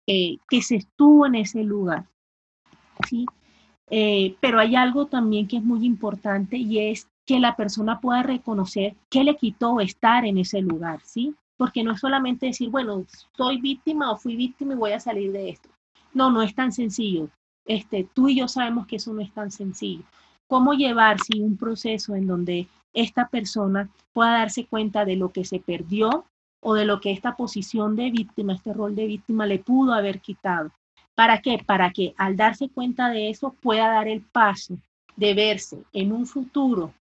eh, 0.07 0.39
que 0.49 0.63
se 0.63 0.77
estuvo 0.77 1.27
en 1.27 1.35
ese 1.35 1.63
lugar, 1.63 2.07
sí. 3.09 3.27
Eh, 3.89 4.35
pero 4.41 4.59
hay 4.59 4.75
algo 4.75 5.07
también 5.07 5.47
que 5.47 5.59
es 5.59 5.63
muy 5.63 5.85
importante 5.85 6.57
y 6.57 6.79
es 6.79 7.09
que 7.25 7.39
la 7.39 7.55
persona 7.55 8.01
pueda 8.01 8.23
reconocer 8.23 8.97
qué 9.11 9.25
le 9.25 9.37
quitó 9.37 9.81
estar 9.81 10.25
en 10.25 10.39
ese 10.39 10.61
lugar, 10.61 11.01
¿sí? 11.05 11.35
Porque 11.57 11.83
no 11.83 11.93
es 11.93 12.01
solamente 12.01 12.47
decir, 12.47 12.71
bueno, 12.71 13.05
soy 13.37 13.61
víctima 13.61 14.11
o 14.11 14.17
fui 14.17 14.37
víctima 14.37 14.75
y 14.75 14.77
voy 14.77 14.93
a 14.93 15.01
salir 15.01 15.33
de 15.33 15.51
esto. 15.51 15.69
No, 16.13 16.31
no 16.31 16.43
es 16.43 16.55
tan 16.55 16.73
sencillo. 16.73 17.29
Este, 17.67 18.09
tú 18.15 18.29
y 18.29 18.37
yo 18.37 18.49
sabemos 18.49 18.87
que 18.87 18.97
eso 18.97 19.13
no 19.13 19.21
es 19.21 19.33
tan 19.33 19.51
sencillo. 19.51 20.05
¿Cómo 20.49 20.75
llevar 20.75 21.21
si 21.21 21.41
un 21.41 21.57
proceso 21.57 22.15
en 22.15 22.27
donde 22.27 22.69
esta 22.93 23.29
persona 23.29 23.91
pueda 24.13 24.39
darse 24.39 24.67
cuenta 24.67 25.05
de 25.05 25.17
lo 25.17 25.33
que 25.33 25.45
se 25.45 25.59
perdió 25.59 26.25
o 26.63 26.75
de 26.75 26.85
lo 26.85 27.01
que 27.01 27.11
esta 27.11 27.37
posición 27.37 27.97
de 27.97 28.11
víctima, 28.11 28.55
este 28.55 28.73
rol 28.73 28.95
de 28.95 29.07
víctima 29.07 29.47
le 29.47 29.59
pudo 29.59 29.93
haber 29.93 30.21
quitado? 30.21 30.71
¿Para 31.15 31.41
qué? 31.41 31.59
Para 31.65 31.91
que 31.91 32.15
al 32.17 32.37
darse 32.37 32.69
cuenta 32.69 33.09
de 33.09 33.31
eso 33.31 33.55
pueda 33.61 33.89
dar 33.89 34.07
el 34.07 34.21
paso 34.21 34.77
de 35.17 35.35
verse 35.35 35.83
en 35.93 36.13
un 36.13 36.27
futuro 36.27 36.93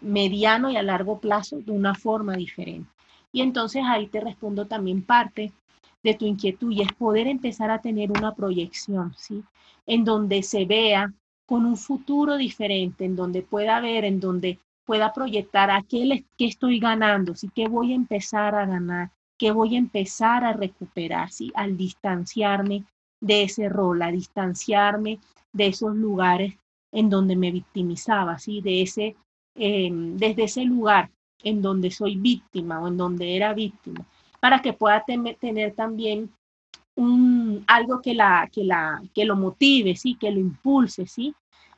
mediano 0.00 0.70
y 0.70 0.76
a 0.76 0.82
largo 0.82 1.18
plazo 1.18 1.58
de 1.58 1.72
una 1.72 1.94
forma 1.94 2.36
diferente. 2.36 2.90
Y 3.36 3.42
entonces 3.42 3.82
ahí 3.84 4.06
te 4.06 4.20
respondo 4.20 4.64
también 4.64 5.02
parte 5.02 5.52
de 6.02 6.14
tu 6.14 6.24
inquietud 6.24 6.70
y 6.70 6.80
es 6.80 6.90
poder 6.94 7.26
empezar 7.26 7.70
a 7.70 7.82
tener 7.82 8.10
una 8.10 8.34
proyección, 8.34 9.12
¿sí? 9.18 9.44
En 9.84 10.04
donde 10.04 10.42
se 10.42 10.64
vea 10.64 11.12
con 11.44 11.66
un 11.66 11.76
futuro 11.76 12.38
diferente, 12.38 13.04
en 13.04 13.14
donde 13.14 13.42
pueda 13.42 13.78
ver, 13.80 14.06
en 14.06 14.20
donde 14.20 14.58
pueda 14.86 15.12
proyectar 15.12 15.70
a 15.70 15.82
qué, 15.82 16.24
qué 16.38 16.46
estoy 16.46 16.80
ganando, 16.80 17.34
¿sí? 17.34 17.50
¿Qué 17.54 17.68
voy 17.68 17.92
a 17.92 17.96
empezar 17.96 18.54
a 18.54 18.64
ganar? 18.64 19.10
¿Qué 19.38 19.50
voy 19.50 19.74
a 19.74 19.80
empezar 19.80 20.42
a 20.42 20.54
recuperar, 20.54 21.30
¿sí? 21.30 21.52
Al 21.54 21.76
distanciarme 21.76 22.84
de 23.20 23.42
ese 23.42 23.68
rol, 23.68 24.00
a 24.00 24.10
distanciarme 24.10 25.18
de 25.52 25.66
esos 25.66 25.94
lugares 25.94 26.54
en 26.90 27.10
donde 27.10 27.36
me 27.36 27.50
victimizaba, 27.50 28.38
¿sí? 28.38 28.62
de 28.62 28.80
ese, 28.80 29.14
em, 29.54 30.16
desde 30.16 30.44
ese 30.44 30.64
lugar 30.64 31.10
en 31.48 31.62
donde 31.62 31.90
soy 31.90 32.16
víctima 32.16 32.80
o 32.80 32.88
en 32.88 32.96
donde 32.96 33.36
era 33.36 33.54
víctima, 33.54 34.04
para 34.40 34.60
que 34.60 34.72
pueda 34.72 35.04
tener 35.04 35.74
también 35.74 36.30
un, 36.94 37.64
algo 37.66 38.00
que, 38.00 38.14
la, 38.14 38.48
que, 38.52 38.64
la, 38.64 39.02
que 39.14 39.24
lo 39.24 39.36
motive, 39.36 39.96
¿sí? 39.96 40.16
que 40.16 40.30
lo 40.30 40.40
impulse, 40.40 41.06
¿sí? 41.06 41.34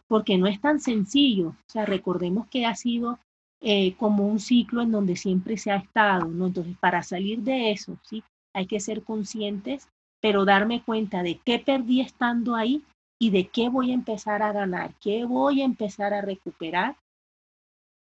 porque 0.06 0.38
no 0.38 0.46
es 0.46 0.60
tan 0.60 0.80
sencillo. 0.80 1.48
O 1.48 1.70
sea, 1.70 1.84
recordemos 1.84 2.46
que 2.48 2.66
ha 2.66 2.74
sido 2.74 3.18
eh, 3.60 3.94
como 3.96 4.26
un 4.26 4.38
ciclo 4.38 4.82
en 4.82 4.92
donde 4.92 5.16
siempre 5.16 5.56
se 5.56 5.70
ha 5.70 5.76
estado, 5.76 6.26
¿no? 6.28 6.46
Entonces, 6.46 6.76
para 6.78 7.02
salir 7.02 7.40
de 7.40 7.72
eso, 7.72 7.98
¿sí? 8.02 8.22
Hay 8.54 8.66
que 8.66 8.80
ser 8.80 9.02
conscientes 9.02 9.88
pero 10.20 10.44
darme 10.44 10.82
cuenta 10.82 11.22
de 11.22 11.40
qué 11.44 11.58
perdí 11.58 12.00
estando 12.00 12.54
ahí 12.54 12.82
y 13.20 13.30
de 13.30 13.48
qué 13.48 13.68
voy 13.68 13.90
a 13.90 13.94
empezar 13.94 14.42
a 14.42 14.52
ganar, 14.52 14.94
qué 15.00 15.24
voy 15.24 15.62
a 15.62 15.64
empezar 15.64 16.14
a 16.14 16.20
recuperar 16.20 16.96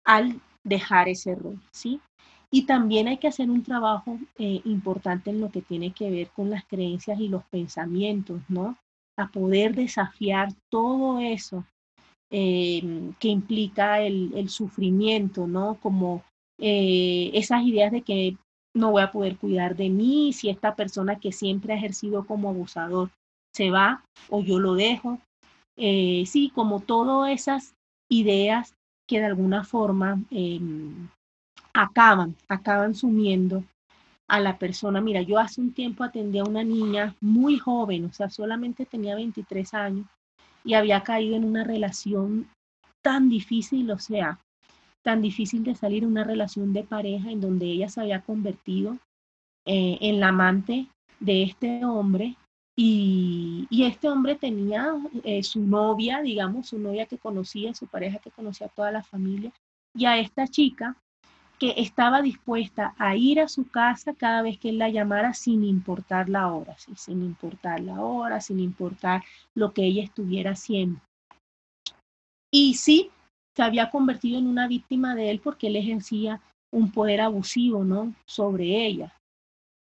al 0.03 0.41
dejar 0.63 1.09
ese 1.09 1.35
rol, 1.35 1.59
¿sí? 1.71 1.99
Y 2.51 2.67
también 2.67 3.07
hay 3.07 3.17
que 3.17 3.27
hacer 3.27 3.49
un 3.49 3.63
trabajo 3.63 4.19
eh, 4.37 4.61
importante 4.65 5.31
en 5.31 5.41
lo 5.41 5.49
que 5.49 5.61
tiene 5.61 5.91
que 5.91 6.11
ver 6.11 6.29
con 6.29 6.49
las 6.51 6.65
creencias 6.65 7.19
y 7.19 7.27
los 7.27 7.43
pensamientos, 7.45 8.41
¿no? 8.47 8.77
A 9.17 9.27
poder 9.31 9.75
desafiar 9.75 10.49
todo 10.69 11.19
eso 11.19 11.65
em, 12.29 13.13
que 13.13 13.29
implica 13.29 14.01
el, 14.01 14.49
sufrimiento, 14.49 15.47
¿no? 15.47 15.79
Como 15.81 16.23
eh, 16.59 17.31
esas 17.33 17.63
ideas 17.63 17.91
de 17.91 18.01
que 18.01 18.37
no 18.75 18.91
voy 18.91 19.01
a 19.01 19.11
poder 19.11 19.37
cuidar 19.37 19.75
de 19.75 19.89
mí, 19.89 20.31
si 20.33 20.49
esta 20.49 20.75
persona 20.75 21.19
que 21.19 21.31
siempre 21.31 21.73
ha 21.73 21.77
ejercido 21.77 22.25
como 22.25 22.49
abusador 22.49 23.09
se 23.51 23.69
va 23.69 24.03
o 24.29 24.43
yo 24.43 24.59
lo 24.59 24.75
dejo. 24.75 25.19
Eh, 25.75 26.23
sí, 26.27 26.51
como 26.53 26.81
todas 26.81 27.31
esas 27.31 27.73
ideas 28.09 28.75
que 29.07 29.19
de 29.19 29.25
alguna 29.25 29.63
forma 29.63 30.21
em, 30.31 31.09
acaban, 31.73 32.35
acaban 32.47 32.95
sumiendo 32.95 33.63
a 34.27 34.39
la 34.39 34.57
persona. 34.57 35.01
Mira, 35.01 35.21
yo 35.21 35.37
hace 35.39 35.61
un 35.61 35.73
tiempo 35.73 36.03
atendí 36.03 36.39
a 36.39 36.43
una 36.43 36.63
niña 36.63 37.15
muy 37.21 37.57
joven, 37.57 38.05
o 38.05 38.13
sea, 38.13 38.29
solamente 38.29 38.85
tenía 38.85 39.15
23 39.15 39.73
años 39.73 40.07
y 40.63 40.75
había 40.75 41.03
caído 41.03 41.35
en 41.35 41.43
una 41.43 41.63
relación 41.63 42.47
tan 43.01 43.29
difícil, 43.29 43.91
o 43.91 43.99
sea, 43.99 44.39
tan 45.01 45.21
difícil 45.21 45.63
de 45.63 45.75
salir 45.75 46.05
una 46.05 46.23
relación 46.23 46.71
de 46.71 46.83
pareja 46.83 47.29
en 47.29 47.41
donde 47.41 47.65
ella 47.65 47.89
se 47.89 48.01
había 48.01 48.21
convertido 48.21 48.97
eh, 49.65 49.97
en 50.01 50.19
la 50.19 50.29
amante 50.29 50.87
de 51.19 51.43
este 51.43 51.85
hombre 51.85 52.35
y, 52.75 53.67
este 53.83 54.09
hombre 54.09 54.35
tenía 54.35 54.95
eh, 55.23 55.43
su 55.43 55.61
novia, 55.61 56.21
digamos, 56.21 56.69
su 56.69 56.79
novia 56.79 57.05
que 57.05 57.17
conocía, 57.17 57.73
su 57.73 57.87
pareja 57.87 58.19
que 58.19 58.31
conocía 58.31 58.67
a 58.67 58.71
toda 58.71 58.91
la 58.91 59.03
familia 59.03 59.51
y 59.95 60.05
a 60.05 60.17
esta 60.17 60.47
chica 60.47 60.95
que 61.59 61.75
estaba 61.77 62.21
dispuesta 62.21 62.95
a 62.97 63.15
ir 63.15 63.39
a 63.39 63.47
su 63.47 63.69
casa 63.69 64.13
cada 64.15 64.41
vez 64.41 64.57
que 64.57 64.69
él 64.69 64.79
la 64.79 64.89
llamara 64.89 65.33
sin 65.33 65.63
importar 65.63 66.29
la 66.29 66.51
hora, 66.51 66.75
sin 66.77 67.23
importar 67.23 67.79
la 67.79 68.01
hora, 68.01 68.41
sin 68.41 68.59
importar 68.59 69.23
lo 69.53 69.73
que 69.73 69.85
ella 69.85 70.03
estuviera 70.03 70.51
haciendo. 70.51 70.99
Y 72.51 72.73
sí, 72.73 73.11
se 73.55 73.63
había 73.63 73.91
convertido 73.91 74.39
en 74.39 74.47
una 74.47 74.67
víctima 74.67 75.15
de 75.15 75.29
él 75.29 75.39
porque 75.39 75.67
él 75.67 75.75
ejercía 75.75 76.41
un 76.71 76.91
poder 76.91 77.21
abusivo, 77.21 77.83
¿no? 77.83 78.13
Sobre 78.25 78.85
ella. 78.85 79.13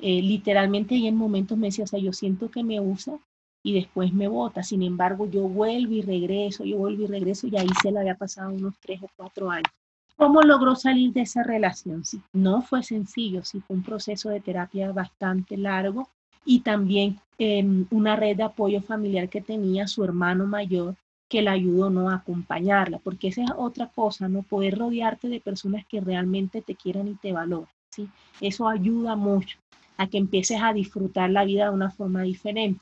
Eh, 0.03 0.23
literalmente 0.23 0.95
y 0.95 1.07
en 1.07 1.17
momentos 1.17 1.59
me 1.59 1.67
decía, 1.67 1.85
o 1.85 1.87
sea, 1.87 2.01
yo 2.01 2.13
siento 2.13 2.51
que 2.51 2.65
me 2.65 2.81
usa 2.81 3.19
y 3.63 3.75
después 3.75 4.13
me 4.13 4.29
bota. 4.29 4.63
Sin 4.63 4.83
embargo, 4.83 5.29
yo 5.29 5.43
vuelvo 5.43 5.93
y 5.93 6.03
regreso, 6.03 6.65
yo 6.65 6.79
vuelvo 6.79 7.05
y 7.05 7.07
regreso 7.07 7.47
y 7.47 7.57
ahí 7.57 7.69
se 7.83 7.93
le 7.93 8.01
había 8.01 8.15
pasado 8.15 8.51
unos 8.51 8.75
tres 8.81 9.03
o 9.03 9.11
cuatro 9.17 9.51
años. 9.51 9.71
¿Cómo 10.17 10.43
logró 10.43 10.75
salir 10.75 11.13
de 11.13 11.23
esa 11.23 11.43
relación? 11.43 12.05
Sí, 12.05 12.21
no 12.33 12.63
fue 12.63 12.83
sencillo, 12.83 13.45
sí 13.45 13.61
fue 13.61 13.77
un 13.77 13.83
proceso 13.83 14.31
de 14.31 14.41
terapia 14.41 14.93
bastante 14.93 15.57
largo 15.57 16.09
y 16.45 16.61
también 16.61 17.19
em, 17.39 17.87
una 17.91 18.17
red 18.17 18.37
de 18.37 18.43
apoyo 18.43 18.81
familiar 18.83 19.29
que 19.29 19.41
tenía 19.41 19.87
su 19.87 20.05
hermano 20.05 20.47
mayor 20.47 20.95
que 21.29 21.43
la 21.43 21.53
ayudó 21.53 21.91
¿no? 21.91 22.11
a 22.11 22.17
acompañarla, 22.17 22.99
porque 22.99 23.29
esa 23.29 23.45
es 23.45 23.51
otra 23.57 23.87
cosa, 23.87 24.29
¿no? 24.29 24.43
Poder 24.43 24.77
rodearte 24.79 25.29
de 25.29 25.41
personas 25.41 25.87
que 25.87 26.01
realmente 26.01 26.61
te 26.61 26.75
quieran 26.75 27.07
y 27.07 27.15
te 27.15 27.33
valoran, 27.33 27.73
¿sí? 27.91 28.09
Eso 28.41 28.69
ayuda 28.69 29.15
mucho 29.15 29.60
a 30.01 30.09
que 30.09 30.17
empieces 30.17 30.59
a 30.63 30.73
disfrutar 30.73 31.29
la 31.29 31.45
vida 31.45 31.65
de 31.67 31.75
una 31.75 31.91
forma 31.91 32.23
diferente. 32.23 32.81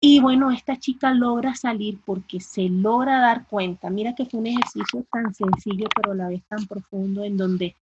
Y 0.00 0.20
bueno, 0.20 0.52
esta 0.52 0.78
chica 0.78 1.12
logra 1.12 1.56
salir 1.56 1.98
porque 2.06 2.38
se 2.38 2.68
logra 2.68 3.18
dar 3.18 3.48
cuenta. 3.48 3.90
Mira 3.90 4.14
que 4.14 4.24
fue 4.24 4.38
un 4.38 4.46
ejercicio 4.46 5.04
tan 5.10 5.34
sencillo, 5.34 5.88
pero 5.96 6.12
a 6.12 6.14
la 6.14 6.28
vez 6.28 6.44
tan 6.44 6.64
profundo, 6.68 7.24
en 7.24 7.36
donde 7.36 7.74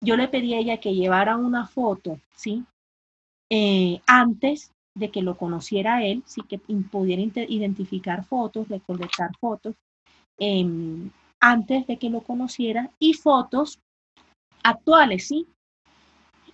yo 0.00 0.16
le 0.16 0.28
pedí 0.28 0.54
a 0.54 0.58
ella 0.60 0.78
que 0.78 0.94
llevara 0.94 1.36
una 1.36 1.66
foto, 1.66 2.20
¿sí? 2.36 2.64
Eh, 3.50 4.00
antes 4.06 4.72
de 4.94 5.10
que 5.10 5.22
lo 5.22 5.36
conociera 5.36 6.04
él, 6.04 6.22
sí 6.26 6.42
que 6.48 6.60
pudiera 6.60 7.22
identificar 7.48 8.24
fotos, 8.24 8.68
recolectar 8.68 9.36
fotos 9.40 9.74
em, 10.38 11.10
antes 11.40 11.88
de 11.88 11.98
que 11.98 12.08
lo 12.08 12.20
conociera 12.20 12.92
y 13.00 13.14
fotos 13.14 13.80
actuales, 14.62 15.26
¿sí? 15.26 15.48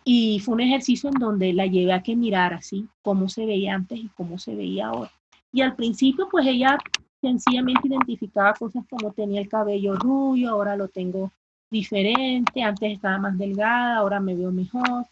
Y 0.05 0.41
fue 0.41 0.55
un 0.55 0.61
ejercicio 0.61 1.09
en 1.09 1.19
donde 1.19 1.53
la 1.53 1.67
llevé 1.67 1.93
a 1.93 2.03
que 2.03 2.15
mirara, 2.15 2.61
¿sí? 2.61 2.87
Cómo 3.03 3.29
se 3.29 3.47
veía 3.47 3.75
antes 3.75 3.99
y 3.99 4.09
cómo 4.09 4.39
se 4.39 4.55
veía 4.55 4.89
ahora. 4.89 5.11
Y 5.53 5.63
al 5.63 5.75
principio, 5.75 6.29
pues 6.31 6.47
ella 6.47 6.79
sencillamente 7.23 7.89
identificaba 7.89 8.53
cosas 8.53 8.85
como 8.89 9.13
tenía 9.13 9.41
el 9.41 9.49
cabello 9.49 9.95
rubio, 9.95 10.51
ahora 10.51 10.77
lo 10.77 10.89
tengo 10.89 11.33
diferente, 11.71 12.63
antes 12.63 12.93
estaba 12.93 13.19
más 13.19 13.39
delgada, 13.39 13.97
ahora 13.97 14.21
me 14.21 14.35
veo 14.35 14.53
mejor. 14.53 15.07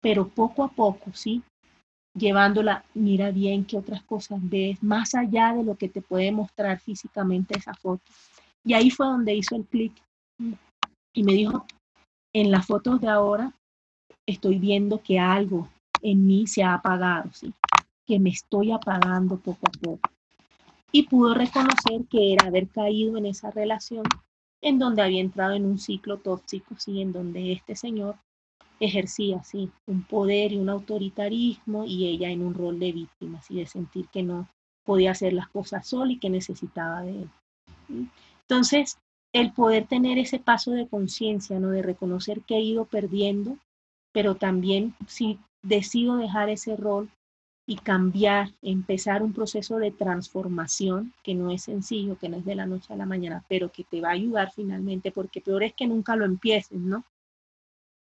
Pero 0.00 0.28
poco 0.28 0.62
a 0.62 0.68
poco, 0.68 1.10
¿sí? 1.12 1.42
llevándola, 2.16 2.84
mira 2.94 3.30
bien 3.30 3.64
qué 3.64 3.76
otras 3.76 4.02
cosas 4.02 4.38
ves, 4.42 4.82
más 4.82 5.14
allá 5.14 5.52
de 5.52 5.62
lo 5.62 5.76
que 5.76 5.88
te 5.88 6.00
puede 6.00 6.32
mostrar 6.32 6.80
físicamente 6.80 7.58
esa 7.58 7.74
foto. 7.74 8.02
Y 8.64 8.74
ahí 8.74 8.90
fue 8.90 9.06
donde 9.06 9.34
hizo 9.34 9.54
el 9.54 9.64
clic 9.66 9.92
y 11.12 11.22
me 11.22 11.32
dijo, 11.32 11.66
en 12.32 12.50
las 12.50 12.66
fotos 12.66 13.00
de 13.00 13.08
ahora 13.08 13.52
estoy 14.26 14.58
viendo 14.58 15.02
que 15.02 15.18
algo 15.18 15.68
en 16.02 16.26
mí 16.26 16.46
se 16.46 16.62
ha 16.62 16.74
apagado, 16.74 17.30
¿sí? 17.32 17.52
que 18.06 18.18
me 18.18 18.30
estoy 18.30 18.72
apagando 18.72 19.38
poco 19.38 19.66
a 19.66 19.72
poco. 19.72 20.10
Y 20.92 21.04
pudo 21.04 21.34
reconocer 21.34 22.06
que 22.08 22.32
era 22.32 22.46
haber 22.46 22.68
caído 22.68 23.16
en 23.16 23.26
esa 23.26 23.50
relación 23.50 24.04
en 24.62 24.78
donde 24.78 25.02
había 25.02 25.20
entrado 25.20 25.54
en 25.54 25.64
un 25.64 25.78
ciclo 25.78 26.18
tóxico, 26.18 26.74
¿sí? 26.78 27.00
en 27.00 27.12
donde 27.12 27.52
este 27.52 27.76
señor 27.76 28.16
ejercía 28.80 29.42
¿sí? 29.42 29.70
un 29.86 30.02
poder 30.02 30.52
y 30.52 30.58
un 30.58 30.68
autoritarismo 30.68 31.84
y 31.84 32.06
ella 32.06 32.30
en 32.30 32.42
un 32.42 32.54
rol 32.54 32.78
de 32.78 32.92
víctima, 32.92 33.42
¿sí? 33.42 33.56
de 33.56 33.66
sentir 33.66 34.06
que 34.08 34.22
no 34.22 34.48
podía 34.84 35.10
hacer 35.10 35.32
las 35.32 35.48
cosas 35.48 35.86
sola 35.86 36.12
y 36.12 36.18
que 36.18 36.30
necesitaba 36.30 37.02
de 37.02 37.22
él. 37.22 37.30
Entonces, 38.42 38.98
el 39.32 39.52
poder 39.52 39.86
tener 39.86 40.18
ese 40.18 40.38
paso 40.38 40.70
de 40.70 40.88
conciencia, 40.88 41.58
¿no? 41.58 41.70
de 41.70 41.82
reconocer 41.82 42.42
que 42.42 42.56
he 42.56 42.60
ido 42.60 42.84
perdiendo, 42.84 43.58
pero 44.16 44.34
también 44.34 44.94
si 45.06 45.38
decido 45.62 46.16
dejar 46.16 46.48
ese 46.48 46.74
rol 46.74 47.10
y 47.66 47.76
cambiar, 47.76 48.48
empezar 48.62 49.22
un 49.22 49.34
proceso 49.34 49.76
de 49.76 49.90
transformación 49.90 51.12
que 51.22 51.34
no 51.34 51.50
es 51.50 51.64
sencillo, 51.64 52.16
que 52.16 52.30
no 52.30 52.38
es 52.38 52.46
de 52.46 52.54
la 52.54 52.64
noche 52.64 52.94
a 52.94 52.96
la 52.96 53.04
mañana, 53.04 53.44
pero 53.46 53.70
que 53.70 53.84
te 53.84 54.00
va 54.00 54.08
a 54.08 54.12
ayudar 54.12 54.52
finalmente, 54.52 55.12
porque 55.12 55.42
peor 55.42 55.64
es 55.64 55.74
que 55.74 55.86
nunca 55.86 56.16
lo 56.16 56.24
empieces, 56.24 56.78
¿no? 56.78 57.04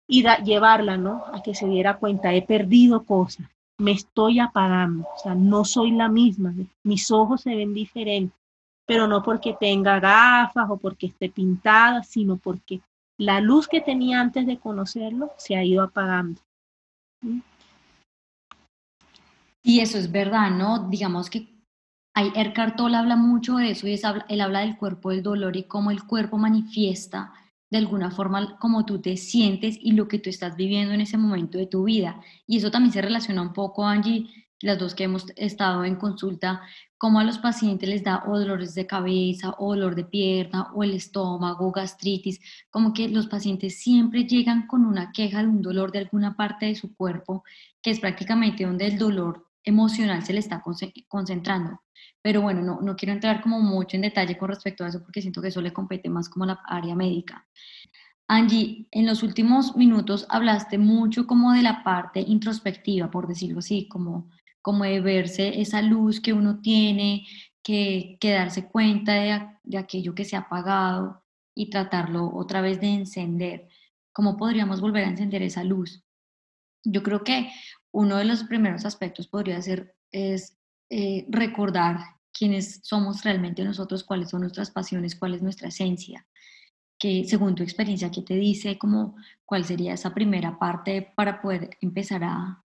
Y 0.08 0.24
llevarla, 0.44 0.98
¿no? 0.98 1.26
A 1.34 1.42
que 1.42 1.56
se 1.56 1.68
diera 1.68 1.98
cuenta, 1.98 2.32
he 2.32 2.44
perdido 2.44 3.06
cosas, 3.06 3.48
me 3.80 3.94
estoy 3.94 4.40
apagando, 4.40 5.08
o 5.16 5.18
sea, 5.18 5.34
no 5.34 5.66
soy 5.66 5.94
la 5.94 6.10
misma, 6.10 6.54
mis 6.84 7.10
ojos 7.10 7.42
se 7.42 7.56
ven 7.56 7.74
diferentes, 7.74 8.40
pero 8.86 9.08
no 9.08 9.24
porque 9.24 9.58
tenga 9.60 10.00
gafas 10.00 10.70
o 10.70 10.78
porque 10.78 11.08
esté 11.08 11.30
pintada, 11.30 12.04
sino 12.04 12.38
porque 12.38 12.82
la 13.24 13.40
luz 13.40 13.68
que 13.68 13.82
tenía 13.82 14.20
antes 14.20 14.46
de 14.46 14.58
conocerlo 14.58 15.32
se 15.38 15.56
ha 15.56 15.64
ido 15.64 15.82
apagando. 15.82 16.42
Y 19.64 19.80
eso 19.80 19.98
es 19.98 20.12
verdad, 20.12 20.52
¿no? 20.52 20.90
Digamos 20.90 21.30
que 21.30 21.48
Eckhart 22.16 22.76
Tolle 22.76 22.98
habla 22.98 23.16
mucho 23.16 23.56
de 23.56 23.72
eso 23.72 23.88
y 23.88 23.94
es, 23.94 24.04
él 24.28 24.42
habla 24.42 24.60
del 24.60 24.78
cuerpo 24.78 25.10
del 25.12 25.24
dolor 25.24 25.56
y 25.56 25.64
cómo 25.64 25.90
el 25.90 26.04
cuerpo 26.04 26.38
manifiesta 26.38 27.34
de 27.72 27.78
alguna 27.78 28.12
forma 28.12 28.58
cómo 28.60 28.86
tú 28.86 29.00
te 29.02 29.18
sientes 29.18 29.78
y 29.82 29.94
lo 29.94 30.08
que 30.08 30.20
tú 30.20 30.30
estás 30.30 30.56
viviendo 30.56 30.94
en 30.94 31.02
ese 31.02 31.18
momento 31.18 31.58
de 31.58 31.66
tu 31.66 31.86
vida. 31.86 32.22
Y 32.46 32.58
eso 32.58 32.70
también 32.70 32.92
se 32.92 33.02
relaciona 33.02 33.42
un 33.42 33.54
poco, 33.54 33.88
Angie, 33.88 34.30
las 34.62 34.78
dos 34.78 34.94
que 34.94 35.06
hemos 35.06 35.26
estado 35.38 35.84
en 35.86 35.96
consulta, 35.96 36.62
cómo 37.04 37.20
a 37.20 37.26
los 37.26 37.38
pacientes 37.38 37.90
les 37.90 38.02
da 38.02 38.24
o 38.28 38.40
dolores 38.40 38.76
de 38.76 38.88
cabeza, 38.88 39.56
o 39.58 39.76
dolor 39.76 39.94
de 39.94 40.06
pierna, 40.06 40.72
o 40.74 40.86
el 40.86 40.94
estómago, 40.94 41.70
gastritis, 41.70 42.40
como 42.70 42.94
que 42.94 43.10
los 43.10 43.28
pacientes 43.28 43.78
siempre 43.78 44.24
llegan 44.24 44.68
con 44.68 44.86
una 44.86 45.12
queja 45.12 45.42
de 45.42 45.50
un 45.50 45.62
dolor 45.62 45.92
de 45.92 46.00
alguna 46.00 46.38
parte 46.38 46.68
de 46.68 46.76
su 46.76 46.96
cuerpo, 46.96 47.44
que 47.82 47.92
es 47.92 48.00
prácticamente 48.00 48.64
donde 48.64 48.88
el 48.88 48.98
dolor 48.98 49.50
emocional 49.66 50.24
se 50.24 50.32
le 50.32 50.40
está 50.40 50.64
concentrando. 51.10 51.82
Pero 52.22 52.42
bueno, 52.42 52.62
no, 52.62 52.80
no 52.80 52.96
quiero 52.96 53.12
entrar 53.12 53.42
como 53.42 53.60
mucho 53.60 53.98
en 53.98 54.04
detalle 54.04 54.38
con 54.38 54.48
respecto 54.48 54.86
a 54.86 54.88
eso 54.88 55.02
porque 55.02 55.22
siento 55.22 55.42
que 55.42 55.50
eso 55.50 55.60
le 55.60 55.74
compete 55.74 56.08
más 56.08 56.30
como 56.30 56.46
la 56.46 56.62
área 56.66 56.96
médica. 56.96 57.46
Angie, 58.30 58.88
en 58.92 59.06
los 59.06 59.24
últimos 59.24 59.76
minutos 59.76 60.26
hablaste 60.30 60.78
mucho 60.78 61.28
como 61.28 61.52
de 61.52 61.64
la 61.64 61.84
parte 61.84 62.22
introspectiva, 62.22 63.12
por 63.12 63.28
decirlo 63.28 63.60
así, 63.60 63.90
como, 63.90 64.30
como 64.64 64.86
de 64.86 65.02
verse 65.02 65.62
esa 65.62 65.82
luz 65.82 66.22
que 66.22 66.34
uno 66.34 66.62
tiene, 66.62 67.28
que, 67.62 68.18
que 68.20 68.32
darse 68.32 68.66
cuenta 68.68 69.14
de, 69.14 69.78
aquello 69.78 70.16
que 70.16 70.26
se 70.26 70.38
ha 70.38 70.40
apagado 70.40 71.22
y 71.54 71.70
tratarlo 71.70 72.34
otra 72.34 72.62
vez 72.62 72.80
de 72.80 72.88
encender. 72.88 73.68
¿Cómo 74.14 74.38
podríamos 74.38 74.80
volver 74.80 75.04
a 75.04 75.10
encender 75.10 75.44
esa 75.44 75.66
luz? 75.66 76.02
Yo 76.86 77.04
creo 77.04 77.24
que 77.26 77.52
uno 77.92 78.16
de 78.16 78.26
los 78.26 78.46
primeros 78.46 78.86
aspectos 78.86 79.28
podría 79.28 79.62
ser 79.62 79.96
es 80.12 80.58
eh, 80.90 81.26
recordar 81.30 82.00
quiénes 82.32 82.80
somos 82.84 83.24
realmente 83.24 83.66
nosotros, 83.66 84.06
cuáles 84.06 84.30
son 84.30 84.42
nuestras 84.42 84.72
pasiones, 84.72 85.16
cuál 85.16 85.34
es 85.34 85.42
nuestra 85.42 85.68
esencia, 85.68 86.26
que 86.98 87.26
según 87.26 87.54
tu 87.54 87.64
experiencia, 87.64 88.12
¿qué 88.12 88.22
te 88.22 88.36
dice 88.36 88.78
como 88.78 89.16
cuál 89.46 89.66
sería 89.66 89.94
esa 89.94 90.14
primera 90.14 90.58
parte 90.58 91.14
para 91.16 91.42
poder 91.42 91.78
empezar 91.82 92.24
a, 92.24 92.63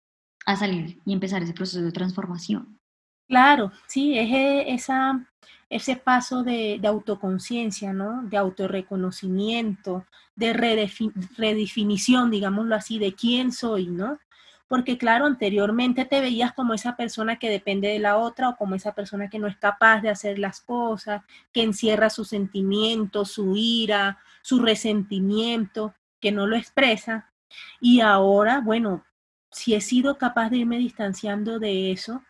a 0.45 0.55
salir 0.55 0.99
y 1.05 1.13
empezar 1.13 1.43
ese 1.43 1.53
proceso 1.53 1.81
de 1.81 1.91
transformación? 1.91 2.79
Claro, 3.27 3.71
sí, 3.87 4.17
es 4.17 4.31
e, 4.31 4.73
esa, 4.73 5.25
ese 5.69 5.95
paso 5.95 6.43
de, 6.43 6.77
de 6.79 6.87
autoconciencia, 6.87 7.91
¿no? 7.93 8.23
De 8.23 8.37
autorreconocimiento, 8.37 10.05
de 10.35 10.53
redefinición, 10.53 12.29
digámoslo 12.29 12.75
así, 12.75 12.99
de 12.99 13.13
quién 13.13 13.51
soy, 13.51 13.87
¿no? 13.87 14.19
porque 14.67 14.97
claro, 14.97 15.25
anteriormente 15.25 16.05
te 16.05 16.21
veías 16.21 16.53
como 16.53 16.73
esa 16.73 16.95
persona 16.95 17.37
que 17.37 17.49
depende 17.49 17.89
de 17.89 17.99
la 17.99 18.17
otra 18.17 18.49
o 18.49 18.57
como 18.57 18.75
esa 18.75 18.93
persona 18.93 19.29
que 19.29 19.39
no 19.39 19.47
es 19.47 19.57
capaz 19.57 20.01
de 20.01 20.09
hacer 20.09 20.39
las 20.39 20.61
cosas, 20.61 21.21
que 21.53 21.63
encierra 21.63 22.09
sus 22.09 22.29
sentimientos, 22.29 23.31
su 23.31 23.55
ira, 23.55 24.19
su 24.41 24.59
resentimiento, 24.59 25.93
que 26.19 26.31
no 26.31 26.47
lo 26.47 26.55
expresa. 26.55 27.31
Y 27.79 28.01
ahora, 28.01 28.59
bueno, 28.59 29.05
si 29.51 29.73
he 29.73 29.81
sido 29.81 30.17
capaz 30.17 30.49
de 30.49 30.57
irme 30.57 30.77
distanciando 30.77 31.59
de 31.59 31.91
eso, 31.91 32.23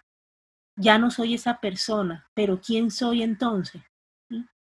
ya 0.78 0.98
no 0.98 1.10
soy 1.12 1.34
esa 1.34 1.60
persona, 1.60 2.30
pero 2.34 2.60
¿quién 2.60 2.92
soy 2.92 3.24
entonces? 3.24 3.82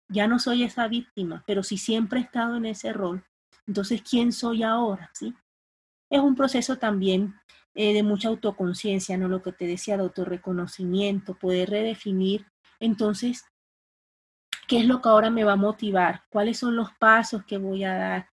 Ya 0.09 0.27
no 0.27 0.39
soy 0.39 0.63
esa 0.63 0.87
víctima, 0.87 1.43
pero 1.45 1.63
si 1.63 1.77
siempre 1.77 2.19
he 2.19 2.23
estado 2.23 2.55
en 2.55 2.65
ese 2.65 2.93
rol, 2.93 3.25
entonces 3.65 4.01
¿quién 4.01 4.31
soy 4.31 4.63
ahora? 4.63 5.11
¿Sí? 5.13 5.35
es 6.09 6.19
un 6.19 6.35
proceso 6.35 6.77
también 6.77 7.35
eh, 7.75 7.93
de 7.93 8.03
mucha 8.03 8.29
autoconciencia, 8.29 9.17
¿no? 9.17 9.27
Lo 9.27 9.41
que 9.41 9.51
te 9.51 9.67
decía 9.67 9.97
de 9.97 10.03
autorreconocimiento, 10.03 11.35
poder 11.35 11.69
redefinir 11.69 12.47
entonces 12.79 13.45
qué 14.67 14.79
es 14.79 14.85
lo 14.85 15.01
que 15.01 15.09
ahora 15.09 15.29
me 15.29 15.43
va 15.43 15.53
a 15.53 15.57
motivar, 15.57 16.23
cuáles 16.29 16.59
son 16.59 16.75
los 16.75 16.91
pasos 16.93 17.43
que 17.45 17.57
voy 17.57 17.83
a 17.83 17.95
dar, 17.95 18.29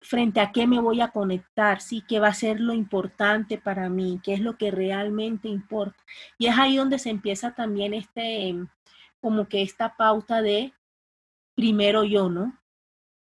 frente 0.00 0.40
a 0.40 0.52
qué 0.52 0.66
me 0.66 0.80
voy 0.80 1.00
a 1.00 1.08
conectar, 1.08 1.80
sí, 1.80 2.04
qué 2.06 2.20
va 2.20 2.28
a 2.28 2.34
ser 2.34 2.60
lo 2.60 2.72
importante 2.72 3.58
para 3.58 3.88
mí, 3.88 4.20
qué 4.22 4.34
es 4.34 4.40
lo 4.40 4.56
que 4.56 4.70
realmente 4.70 5.48
importa. 5.48 6.02
Y 6.38 6.46
es 6.46 6.58
ahí 6.58 6.76
donde 6.76 6.98
se 6.98 7.10
empieza 7.10 7.54
también 7.54 7.94
este, 7.94 8.54
como 9.20 9.48
que 9.48 9.62
esta 9.62 9.96
pauta 9.96 10.42
de 10.42 10.72
primero 11.54 12.04
yo, 12.04 12.28
¿no? 12.28 12.58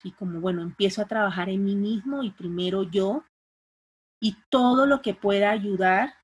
Y 0.02 0.12
como, 0.12 0.40
bueno, 0.40 0.62
empiezo 0.62 1.02
a 1.02 1.08
trabajar 1.08 1.48
en 1.48 1.64
mí 1.64 1.74
mismo 1.74 2.22
y 2.22 2.30
primero 2.30 2.84
yo, 2.84 3.24
y 4.20 4.36
todo 4.48 4.86
lo 4.86 5.02
que 5.02 5.14
pueda 5.14 5.50
ayudar 5.50 6.14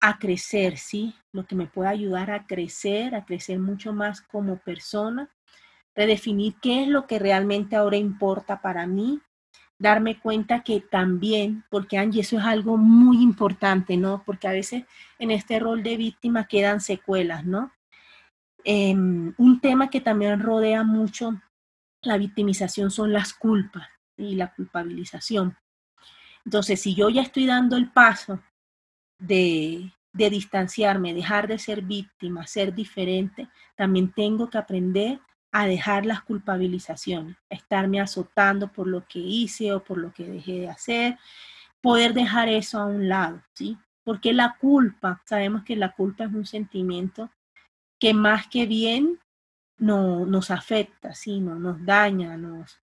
a 0.00 0.18
crecer, 0.18 0.78
¿sí? 0.78 1.14
Lo 1.32 1.46
que 1.46 1.54
me 1.54 1.66
pueda 1.66 1.90
ayudar 1.90 2.30
a 2.30 2.46
crecer, 2.46 3.14
a 3.14 3.24
crecer 3.24 3.58
mucho 3.58 3.92
más 3.92 4.20
como 4.20 4.58
persona, 4.58 5.35
redefinir 5.96 6.54
qué 6.60 6.82
es 6.82 6.88
lo 6.88 7.06
que 7.06 7.18
realmente 7.18 7.74
ahora 7.74 7.96
importa 7.96 8.60
para 8.60 8.86
mí, 8.86 9.20
darme 9.78 10.18
cuenta 10.20 10.62
que 10.62 10.80
también, 10.80 11.64
porque 11.70 11.98
Angie, 11.98 12.20
eso 12.20 12.38
es 12.38 12.44
algo 12.44 12.76
muy 12.76 13.22
importante, 13.22 13.96
¿no? 13.96 14.22
Porque 14.24 14.46
a 14.46 14.52
veces 14.52 14.84
en 15.18 15.30
este 15.30 15.58
rol 15.58 15.82
de 15.82 15.96
víctima 15.96 16.46
quedan 16.46 16.80
secuelas, 16.80 17.44
¿no? 17.44 17.72
Em, 18.64 19.34
un 19.38 19.60
tema 19.60 19.90
que 19.90 20.00
también 20.00 20.40
rodea 20.40 20.82
mucho 20.82 21.40
la 22.02 22.18
victimización 22.18 22.90
son 22.90 23.12
las 23.12 23.32
culpas 23.32 23.88
y 24.16 24.34
la 24.34 24.52
culpabilización. 24.54 25.56
Entonces, 26.44 26.80
si 26.80 26.94
yo 26.94 27.08
ya 27.08 27.22
estoy 27.22 27.46
dando 27.46 27.76
el 27.76 27.90
paso 27.90 28.40
de, 29.18 29.92
de 30.12 30.30
distanciarme, 30.30 31.14
dejar 31.14 31.48
de 31.48 31.58
ser 31.58 31.82
víctima, 31.82 32.46
ser 32.46 32.74
diferente, 32.74 33.48
también 33.74 34.12
tengo 34.12 34.48
que 34.48 34.58
aprender 34.58 35.20
a 35.60 35.66
dejar 35.66 36.04
las 36.04 36.22
culpabilizaciones, 36.22 37.36
a 37.50 37.54
estarme 37.54 37.98
azotando 38.00 38.68
por 38.68 38.86
lo 38.86 39.06
que 39.06 39.20
hice 39.20 39.72
o 39.72 39.82
por 39.82 39.96
lo 39.96 40.12
que 40.12 40.26
dejé 40.26 40.60
de 40.60 40.68
hacer, 40.68 41.18
poder 41.80 42.12
dejar 42.12 42.50
eso 42.50 42.78
a 42.78 42.84
un 42.84 43.08
lado, 43.08 43.42
¿sí? 43.54 43.78
Porque 44.04 44.34
la 44.34 44.56
culpa, 44.60 45.22
sabemos 45.24 45.64
que 45.64 45.74
la 45.74 45.92
culpa 45.92 46.24
es 46.24 46.32
un 46.32 46.44
sentimiento 46.44 47.30
que 47.98 48.12
más 48.12 48.48
que 48.48 48.66
bien 48.66 49.18
no, 49.78 50.26
nos 50.26 50.50
afecta, 50.50 51.14
¿sí? 51.14 51.40
No, 51.40 51.54
nos 51.54 51.82
daña, 51.86 52.36
nos, 52.36 52.78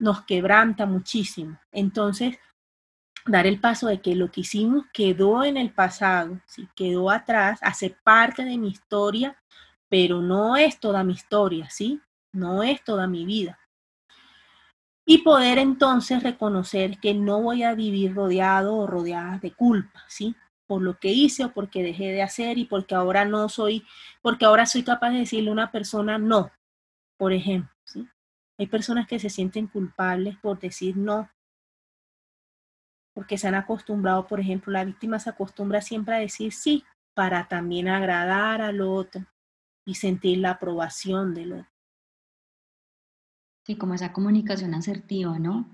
nos 0.00 0.24
quebranta 0.24 0.86
muchísimo. 0.86 1.60
Entonces, 1.70 2.36
dar 3.26 3.46
el 3.46 3.60
paso 3.60 3.86
de 3.86 4.00
que 4.00 4.16
lo 4.16 4.32
que 4.32 4.40
hicimos 4.40 4.86
quedó 4.92 5.44
en 5.44 5.56
el 5.56 5.72
pasado, 5.72 6.40
¿sí? 6.46 6.68
quedó 6.74 7.10
atrás, 7.10 7.60
hace 7.62 7.96
parte 8.02 8.44
de 8.44 8.58
mi 8.58 8.68
historia, 8.68 9.40
pero 9.88 10.20
no 10.20 10.56
es 10.56 10.80
toda 10.80 11.04
mi 11.04 11.12
historia, 11.12 11.70
¿sí? 11.70 12.00
No 12.32 12.62
es 12.62 12.82
toda 12.84 13.06
mi 13.06 13.24
vida. 13.24 13.58
Y 15.06 15.18
poder 15.18 15.58
entonces 15.58 16.22
reconocer 16.22 16.98
que 17.00 17.14
no 17.14 17.40
voy 17.40 17.62
a 17.62 17.74
vivir 17.74 18.14
rodeado 18.14 18.76
o 18.76 18.86
rodeada 18.86 19.38
de 19.38 19.52
culpa, 19.52 20.04
¿sí? 20.08 20.36
por 20.68 20.82
lo 20.82 20.98
que 20.98 21.08
hice 21.08 21.46
o 21.46 21.52
porque 21.52 21.82
dejé 21.82 22.12
de 22.12 22.22
hacer 22.22 22.58
y 22.58 22.66
porque 22.66 22.94
ahora 22.94 23.24
no 23.24 23.48
soy, 23.48 23.86
porque 24.20 24.44
ahora 24.44 24.66
soy 24.66 24.82
capaz 24.82 25.10
de 25.10 25.20
decirle 25.20 25.48
a 25.48 25.54
una 25.54 25.72
persona 25.72 26.18
no, 26.18 26.52
por 27.16 27.32
ejemplo. 27.32 27.74
¿sí? 27.84 28.06
Hay 28.58 28.66
personas 28.66 29.08
que 29.08 29.18
se 29.18 29.30
sienten 29.30 29.66
culpables 29.66 30.36
por 30.36 30.60
decir 30.60 30.96
no, 30.96 31.30
porque 33.14 33.38
se 33.38 33.48
han 33.48 33.54
acostumbrado, 33.54 34.26
por 34.26 34.40
ejemplo, 34.40 34.72
la 34.72 34.84
víctima 34.84 35.18
se 35.18 35.30
acostumbra 35.30 35.80
siempre 35.80 36.14
a 36.14 36.18
decir 36.18 36.52
sí 36.52 36.84
para 37.14 37.48
también 37.48 37.88
agradar 37.88 38.60
al 38.60 38.80
otro 38.80 39.24
y 39.86 39.94
sentir 39.94 40.38
la 40.38 40.50
aprobación 40.50 41.34
del 41.34 41.54
otro. 41.54 41.77
Sí, 43.68 43.76
como 43.76 43.92
esa 43.92 44.14
comunicación 44.14 44.72
asertiva, 44.72 45.38
¿no? 45.38 45.70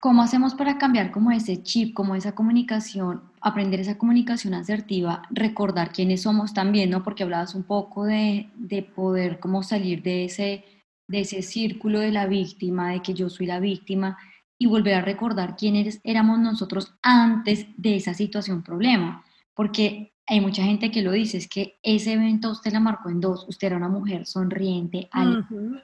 ¿Cómo 0.00 0.22
hacemos 0.22 0.56
para 0.56 0.76
cambiar 0.76 1.12
como 1.12 1.30
ese 1.30 1.62
chip, 1.62 1.94
como 1.94 2.16
esa 2.16 2.34
comunicación, 2.34 3.22
aprender 3.40 3.78
esa 3.78 3.96
comunicación 3.96 4.54
asertiva, 4.54 5.22
recordar 5.30 5.92
quiénes 5.92 6.22
somos 6.22 6.52
también, 6.54 6.90
¿no? 6.90 7.04
Porque 7.04 7.22
hablabas 7.22 7.54
un 7.54 7.62
poco 7.62 8.06
de, 8.06 8.50
de 8.56 8.82
poder 8.82 9.38
como 9.38 9.62
salir 9.62 10.02
de 10.02 10.24
ese, 10.24 10.64
de 11.06 11.20
ese 11.20 11.42
círculo 11.42 12.00
de 12.00 12.10
la 12.10 12.26
víctima, 12.26 12.90
de 12.90 13.02
que 13.02 13.14
yo 13.14 13.30
soy 13.30 13.46
la 13.46 13.60
víctima, 13.60 14.18
y 14.58 14.66
volver 14.66 14.94
a 14.94 15.02
recordar 15.02 15.54
quiénes 15.54 16.00
éramos 16.02 16.40
nosotros 16.40 16.92
antes 17.02 17.68
de 17.76 17.94
esa 17.94 18.14
situación 18.14 18.64
problema. 18.64 19.24
Porque 19.54 20.12
hay 20.26 20.40
mucha 20.40 20.64
gente 20.64 20.90
que 20.90 21.02
lo 21.02 21.12
dice, 21.12 21.38
es 21.38 21.46
que 21.46 21.78
ese 21.84 22.14
evento 22.14 22.50
usted 22.50 22.72
la 22.72 22.80
marcó 22.80 23.10
en 23.10 23.20
dos, 23.20 23.46
usted 23.48 23.68
era 23.68 23.76
una 23.76 23.88
mujer 23.88 24.26
sonriente, 24.26 25.08
con 25.12 25.80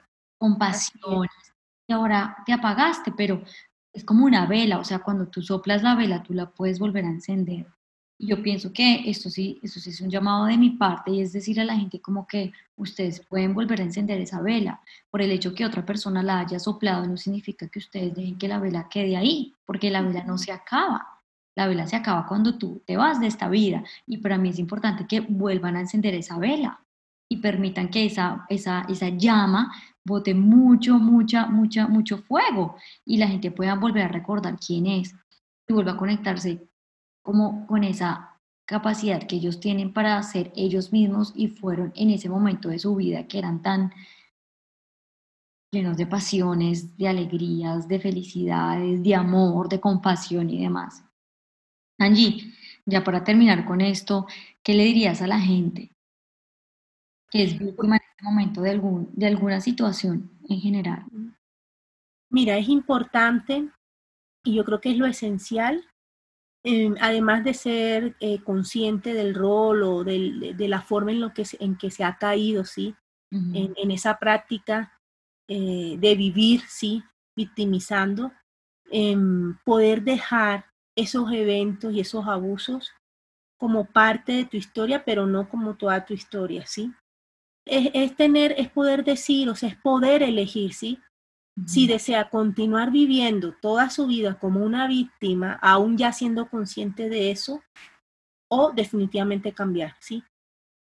pasión, 0.57 1.27
y 1.87 1.93
ahora 1.93 2.37
te 2.45 2.53
apagaste, 2.53 3.11
pero 3.11 3.43
es 3.93 4.03
como 4.03 4.25
una 4.25 4.45
vela, 4.45 4.79
o 4.79 4.83
sea, 4.83 4.99
cuando 4.99 5.27
tú 5.27 5.41
soplas 5.41 5.83
la 5.83 5.95
vela, 5.95 6.23
tú 6.23 6.33
la 6.33 6.49
puedes 6.49 6.79
volver 6.79 7.05
a 7.05 7.09
encender. 7.09 7.67
Y 8.17 8.27
yo 8.27 8.41
pienso 8.41 8.71
que 8.71 9.09
esto 9.09 9.29
sí, 9.29 9.59
esto 9.61 9.79
sí 9.79 9.89
es 9.89 9.99
un 9.99 10.09
llamado 10.09 10.45
de 10.45 10.57
mi 10.57 10.71
parte 10.71 11.11
y 11.11 11.21
es 11.21 11.33
decir 11.33 11.59
a 11.59 11.65
la 11.65 11.75
gente 11.75 11.99
como 11.99 12.25
que 12.25 12.53
ustedes 12.77 13.19
pueden 13.25 13.53
volver 13.53 13.81
a 13.81 13.83
encender 13.83 14.21
esa 14.21 14.41
vela. 14.41 14.81
Por 15.11 15.21
el 15.21 15.31
hecho 15.31 15.53
que 15.53 15.65
otra 15.65 15.85
persona 15.85 16.23
la 16.23 16.39
haya 16.39 16.59
soplado 16.59 17.05
no 17.05 17.17
significa 17.17 17.67
que 17.67 17.79
ustedes 17.79 18.15
dejen 18.15 18.37
que 18.37 18.47
la 18.47 18.59
vela 18.59 18.87
quede 18.89 19.17
ahí, 19.17 19.53
porque 19.65 19.91
la 19.91 20.01
vela 20.01 20.23
no 20.23 20.37
se 20.37 20.53
acaba. 20.53 21.21
La 21.57 21.67
vela 21.67 21.87
se 21.87 21.95
acaba 21.95 22.25
cuando 22.25 22.57
tú 22.57 22.81
te 22.85 22.97
vas 22.97 23.19
de 23.19 23.27
esta 23.27 23.49
vida 23.49 23.83
y 24.05 24.17
para 24.17 24.37
mí 24.37 24.49
es 24.49 24.59
importante 24.59 25.07
que 25.07 25.21
vuelvan 25.21 25.75
a 25.75 25.81
encender 25.81 26.13
esa 26.15 26.37
vela 26.37 26.81
y 27.29 27.37
permitan 27.37 27.89
que 27.89 28.05
esa, 28.05 28.45
esa, 28.49 28.85
esa 28.89 29.09
llama 29.09 29.71
bote 30.05 30.33
mucho, 30.33 30.99
mucha, 30.99 31.47
mucha, 31.47 31.87
mucho 31.87 32.19
fuego 32.19 32.77
y 33.03 33.17
la 33.17 33.27
gente 33.27 33.51
pueda 33.51 33.75
volver 33.75 34.03
a 34.03 34.07
recordar 34.07 34.57
quién 34.59 34.85
es 34.85 35.15
y 35.67 35.73
vuelva 35.73 35.93
a 35.93 35.97
conectarse 35.97 36.67
como 37.23 37.65
con 37.65 37.83
esa 37.83 38.39
capacidad 38.65 39.23
que 39.23 39.35
ellos 39.35 39.59
tienen 39.59 39.93
para 39.93 40.21
ser 40.23 40.51
ellos 40.55 40.91
mismos 40.91 41.33
y 41.35 41.47
fueron 41.47 41.91
en 41.95 42.11
ese 42.11 42.29
momento 42.29 42.69
de 42.69 42.79
su 42.79 42.95
vida 42.95 43.27
que 43.27 43.39
eran 43.39 43.61
tan 43.61 43.91
llenos 45.71 45.97
de 45.97 46.07
pasiones, 46.07 46.95
de 46.97 47.07
alegrías, 47.07 47.87
de 47.87 47.99
felicidades, 47.99 49.03
de 49.03 49.15
amor, 49.15 49.67
de 49.67 49.79
compasión 49.79 50.49
y 50.49 50.61
demás. 50.61 51.03
Angie, 51.97 52.53
ya 52.85 53.03
para 53.03 53.23
terminar 53.23 53.65
con 53.65 53.81
esto, 53.81 54.27
¿qué 54.63 54.73
le 54.73 54.85
dirías 54.85 55.21
a 55.21 55.27
la 55.27 55.39
gente 55.39 55.95
es 57.31 57.57
momento 58.21 58.61
de, 58.61 58.71
algún, 58.71 59.09
de 59.13 59.27
alguna 59.27 59.61
situación 59.61 60.31
en 60.49 60.59
general? 60.59 61.05
Mira, 62.29 62.57
es 62.57 62.69
importante 62.69 63.69
y 64.43 64.55
yo 64.55 64.65
creo 64.65 64.79
que 64.79 64.91
es 64.91 64.97
lo 64.97 65.05
esencial, 65.05 65.83
em, 66.63 66.95
además 67.01 67.43
de 67.43 67.53
ser 67.53 68.15
eh, 68.19 68.41
consciente 68.43 69.13
del 69.13 69.35
rol 69.35 69.83
o 69.83 70.03
de, 70.03 70.55
la 70.57 70.81
forma 70.81 71.11
en, 71.11 71.19
lo 71.19 71.33
que 71.33 71.43
en 71.59 71.77
que 71.77 71.91
se 71.91 72.03
ha 72.03 72.17
caído, 72.17 72.63
¿sí? 72.63 72.95
en, 73.31 73.91
esa 73.91 74.17
práctica 74.17 74.97
eh, 75.49 75.97
de 75.99 76.15
vivir, 76.15 76.61
¿sí? 76.69 77.03
Victimizando, 77.35 78.31
em, 78.89 79.57
poder 79.65 80.03
dejar 80.03 80.65
esos 80.95 81.31
eventos 81.33 81.93
y 81.93 81.99
esos 81.99 82.27
abusos 82.27 82.93
como 83.57 83.85
parte 83.85 84.31
de 84.33 84.45
tu 84.45 84.57
historia, 84.57 85.03
pero 85.03 85.25
no 85.25 85.49
como 85.49 85.75
toda 85.75 86.05
tu 86.05 86.13
historia, 86.13 86.65
¿sí? 86.65 86.93
Es, 87.65 88.15
tener, 88.15 88.53
es 88.57 88.69
poder 88.69 89.03
decir, 89.03 89.49
o 89.49 89.55
sea, 89.55 89.69
es 89.69 89.77
poder 89.77 90.23
elegir, 90.23 90.73
¿sí? 90.73 90.99
Si 91.65 91.87
desea 91.87 92.29
continuar 92.29 92.91
viviendo 92.91 93.53
toda 93.61 93.89
su 93.89 94.07
vida 94.07 94.37
como 94.37 94.59
una 94.59 94.87
víctima, 94.87 95.53
aún 95.61 95.97
ya 95.97 96.11
siendo 96.11 96.49
consciente 96.49 97.09
de 97.09 97.31
eso, 97.31 97.63
o 98.49 98.71
definitivamente 98.71 99.53
cambiar, 99.53 99.95
¿sí? 99.99 100.23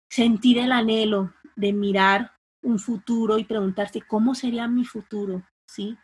Sentir 0.09 0.57
el 0.57 0.71
anhelo 0.71 1.33
de 1.55 1.73
mirar 1.73 2.33
un 2.63 2.79
futuro 2.79 3.37
y 3.37 3.43
preguntarse 3.43 4.01
cómo 4.01 4.35
sería 4.35 4.67
mi 4.67 4.83
futuro, 4.83 5.43
¿sí? 5.67 5.97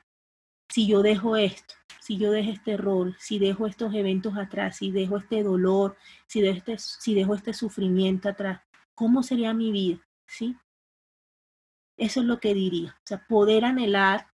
Si 0.72 0.88
yo 0.88 1.02
dejo 1.02 1.36
esto, 1.36 1.74
si 2.00 2.18
yo 2.18 2.32
dejo 2.32 2.52
este 2.52 2.78
rol, 2.78 3.16
si 3.20 3.40
dejo 3.40 3.66
estos 3.66 3.94
eventos 3.94 4.38
atrás, 4.38 4.78
si 4.78 4.92
dejo 4.92 5.18
este 5.18 5.44
dolor, 5.44 5.98
si 6.28 6.42
dejo 6.42 6.58
este, 6.58 6.78
si 6.78 7.16
dejo 7.16 7.34
este 7.34 7.54
sufrimiento 7.54 8.30
atrás, 8.30 8.62
¿cómo 8.94 9.24
sería 9.24 9.54
mi 9.54 9.72
vida? 9.72 10.00
¿Sí? 10.28 10.56
Eso 12.00 12.22
es 12.22 12.26
lo 12.26 12.40
que 12.40 12.54
diría. 12.54 12.96
O 12.98 13.08
sea, 13.08 13.26
poder 13.28 13.66
anhelar 13.66 14.28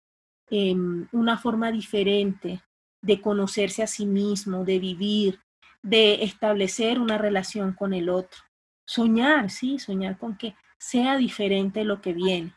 em, 0.49 1.08
una 1.12 1.38
forma 1.38 1.71
diferente 1.71 2.62
de 3.01 3.21
conocerse 3.21 3.84
a 3.84 3.88
sí 3.88 4.06
mismo, 4.06 4.63
de 4.63 4.80
vivir, 4.80 5.41
de 5.82 6.23
establecer 6.23 6.99
una 6.99 7.17
relación 7.17 7.73
con 7.73 7.93
el 7.93 8.10
otro. 8.10 8.39
Soñar, 8.88 9.49
sí, 9.49 9.80
soñar 9.80 10.17
con 10.17 10.38
que 10.38 10.56
sea 10.78 11.17
diferente 11.17 11.84
lo 11.84 12.01
que 12.01 12.13
viene. 12.13 12.54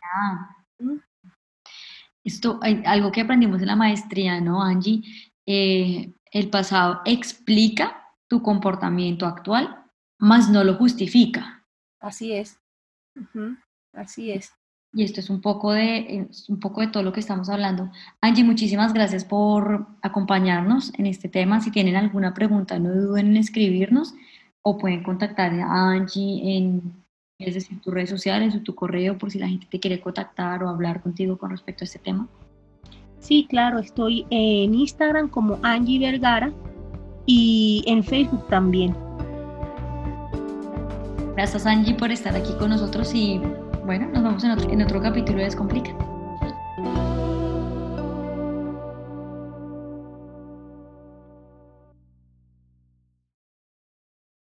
¿Mm? 0.78 0.98
Esto, 2.24 2.60
algo 2.62 3.10
que 3.10 3.22
aprendimos 3.22 3.60
en 3.62 3.68
la 3.68 3.76
maestría, 3.76 4.40
¿no, 4.40 4.62
Angie? 4.62 5.02
Eh, 5.46 6.12
el 6.30 6.50
pasado 6.50 7.00
explica 7.06 8.04
tu 8.28 8.42
comportamiento 8.42 9.24
actual, 9.24 9.86
mas 10.18 10.50
no 10.50 10.62
lo 10.64 10.74
justifica. 10.74 11.64
Así 12.00 12.34
es. 12.34 12.60
Así 13.94 14.30
es. 14.30 14.57
Y 14.92 15.04
esto 15.04 15.20
es 15.20 15.28
un 15.28 15.40
poco 15.40 15.72
de, 15.72 16.28
un 16.48 16.60
poco 16.60 16.80
de 16.80 16.88
todo 16.88 17.02
lo 17.02 17.12
que 17.12 17.20
estamos 17.20 17.48
hablando. 17.50 17.90
Angie, 18.20 18.44
muchísimas 18.44 18.94
gracias 18.94 19.24
por 19.24 19.86
acompañarnos 20.02 20.92
en 20.98 21.06
este 21.06 21.28
tema. 21.28 21.60
Si 21.60 21.70
tienen 21.70 21.96
alguna 21.96 22.32
pregunta, 22.32 22.78
no 22.78 22.90
duden 22.90 23.28
en 23.28 23.36
escribirnos 23.36 24.14
o 24.62 24.78
pueden 24.78 25.02
contactar 25.02 25.52
a 25.60 25.90
Angie 25.90 26.56
en 26.56 27.04
es 27.38 27.54
decir, 27.54 27.80
tus 27.80 27.94
redes 27.94 28.10
sociales 28.10 28.54
o 28.56 28.62
tu 28.62 28.74
correo 28.74 29.16
por 29.16 29.30
si 29.30 29.38
la 29.38 29.48
gente 29.48 29.66
te 29.70 29.78
quiere 29.78 30.00
contactar 30.00 30.64
o 30.64 30.68
hablar 30.68 31.00
contigo 31.00 31.38
con 31.38 31.50
respecto 31.50 31.84
a 31.84 31.86
este 31.86 32.00
tema. 32.00 32.26
Sí, 33.20 33.46
claro, 33.48 33.78
estoy 33.78 34.26
en 34.30 34.74
Instagram 34.74 35.28
como 35.28 35.58
Angie 35.62 36.00
Vergara 36.00 36.52
y 37.26 37.84
en 37.86 38.02
Facebook 38.02 38.46
también. 38.48 38.96
Gracias 41.36 41.66
Angie 41.66 41.94
por 41.94 42.10
estar 42.10 42.34
aquí 42.34 42.52
con 42.58 42.70
nosotros 42.70 43.14
y 43.14 43.40
bueno, 43.88 44.06
nos 44.12 44.22
vemos 44.22 44.44
en 44.44 44.50
otro, 44.50 44.70
en 44.70 44.82
otro 44.82 45.00
capítulo 45.00 45.38
de 45.38 45.44
Descomplica. 45.44 46.17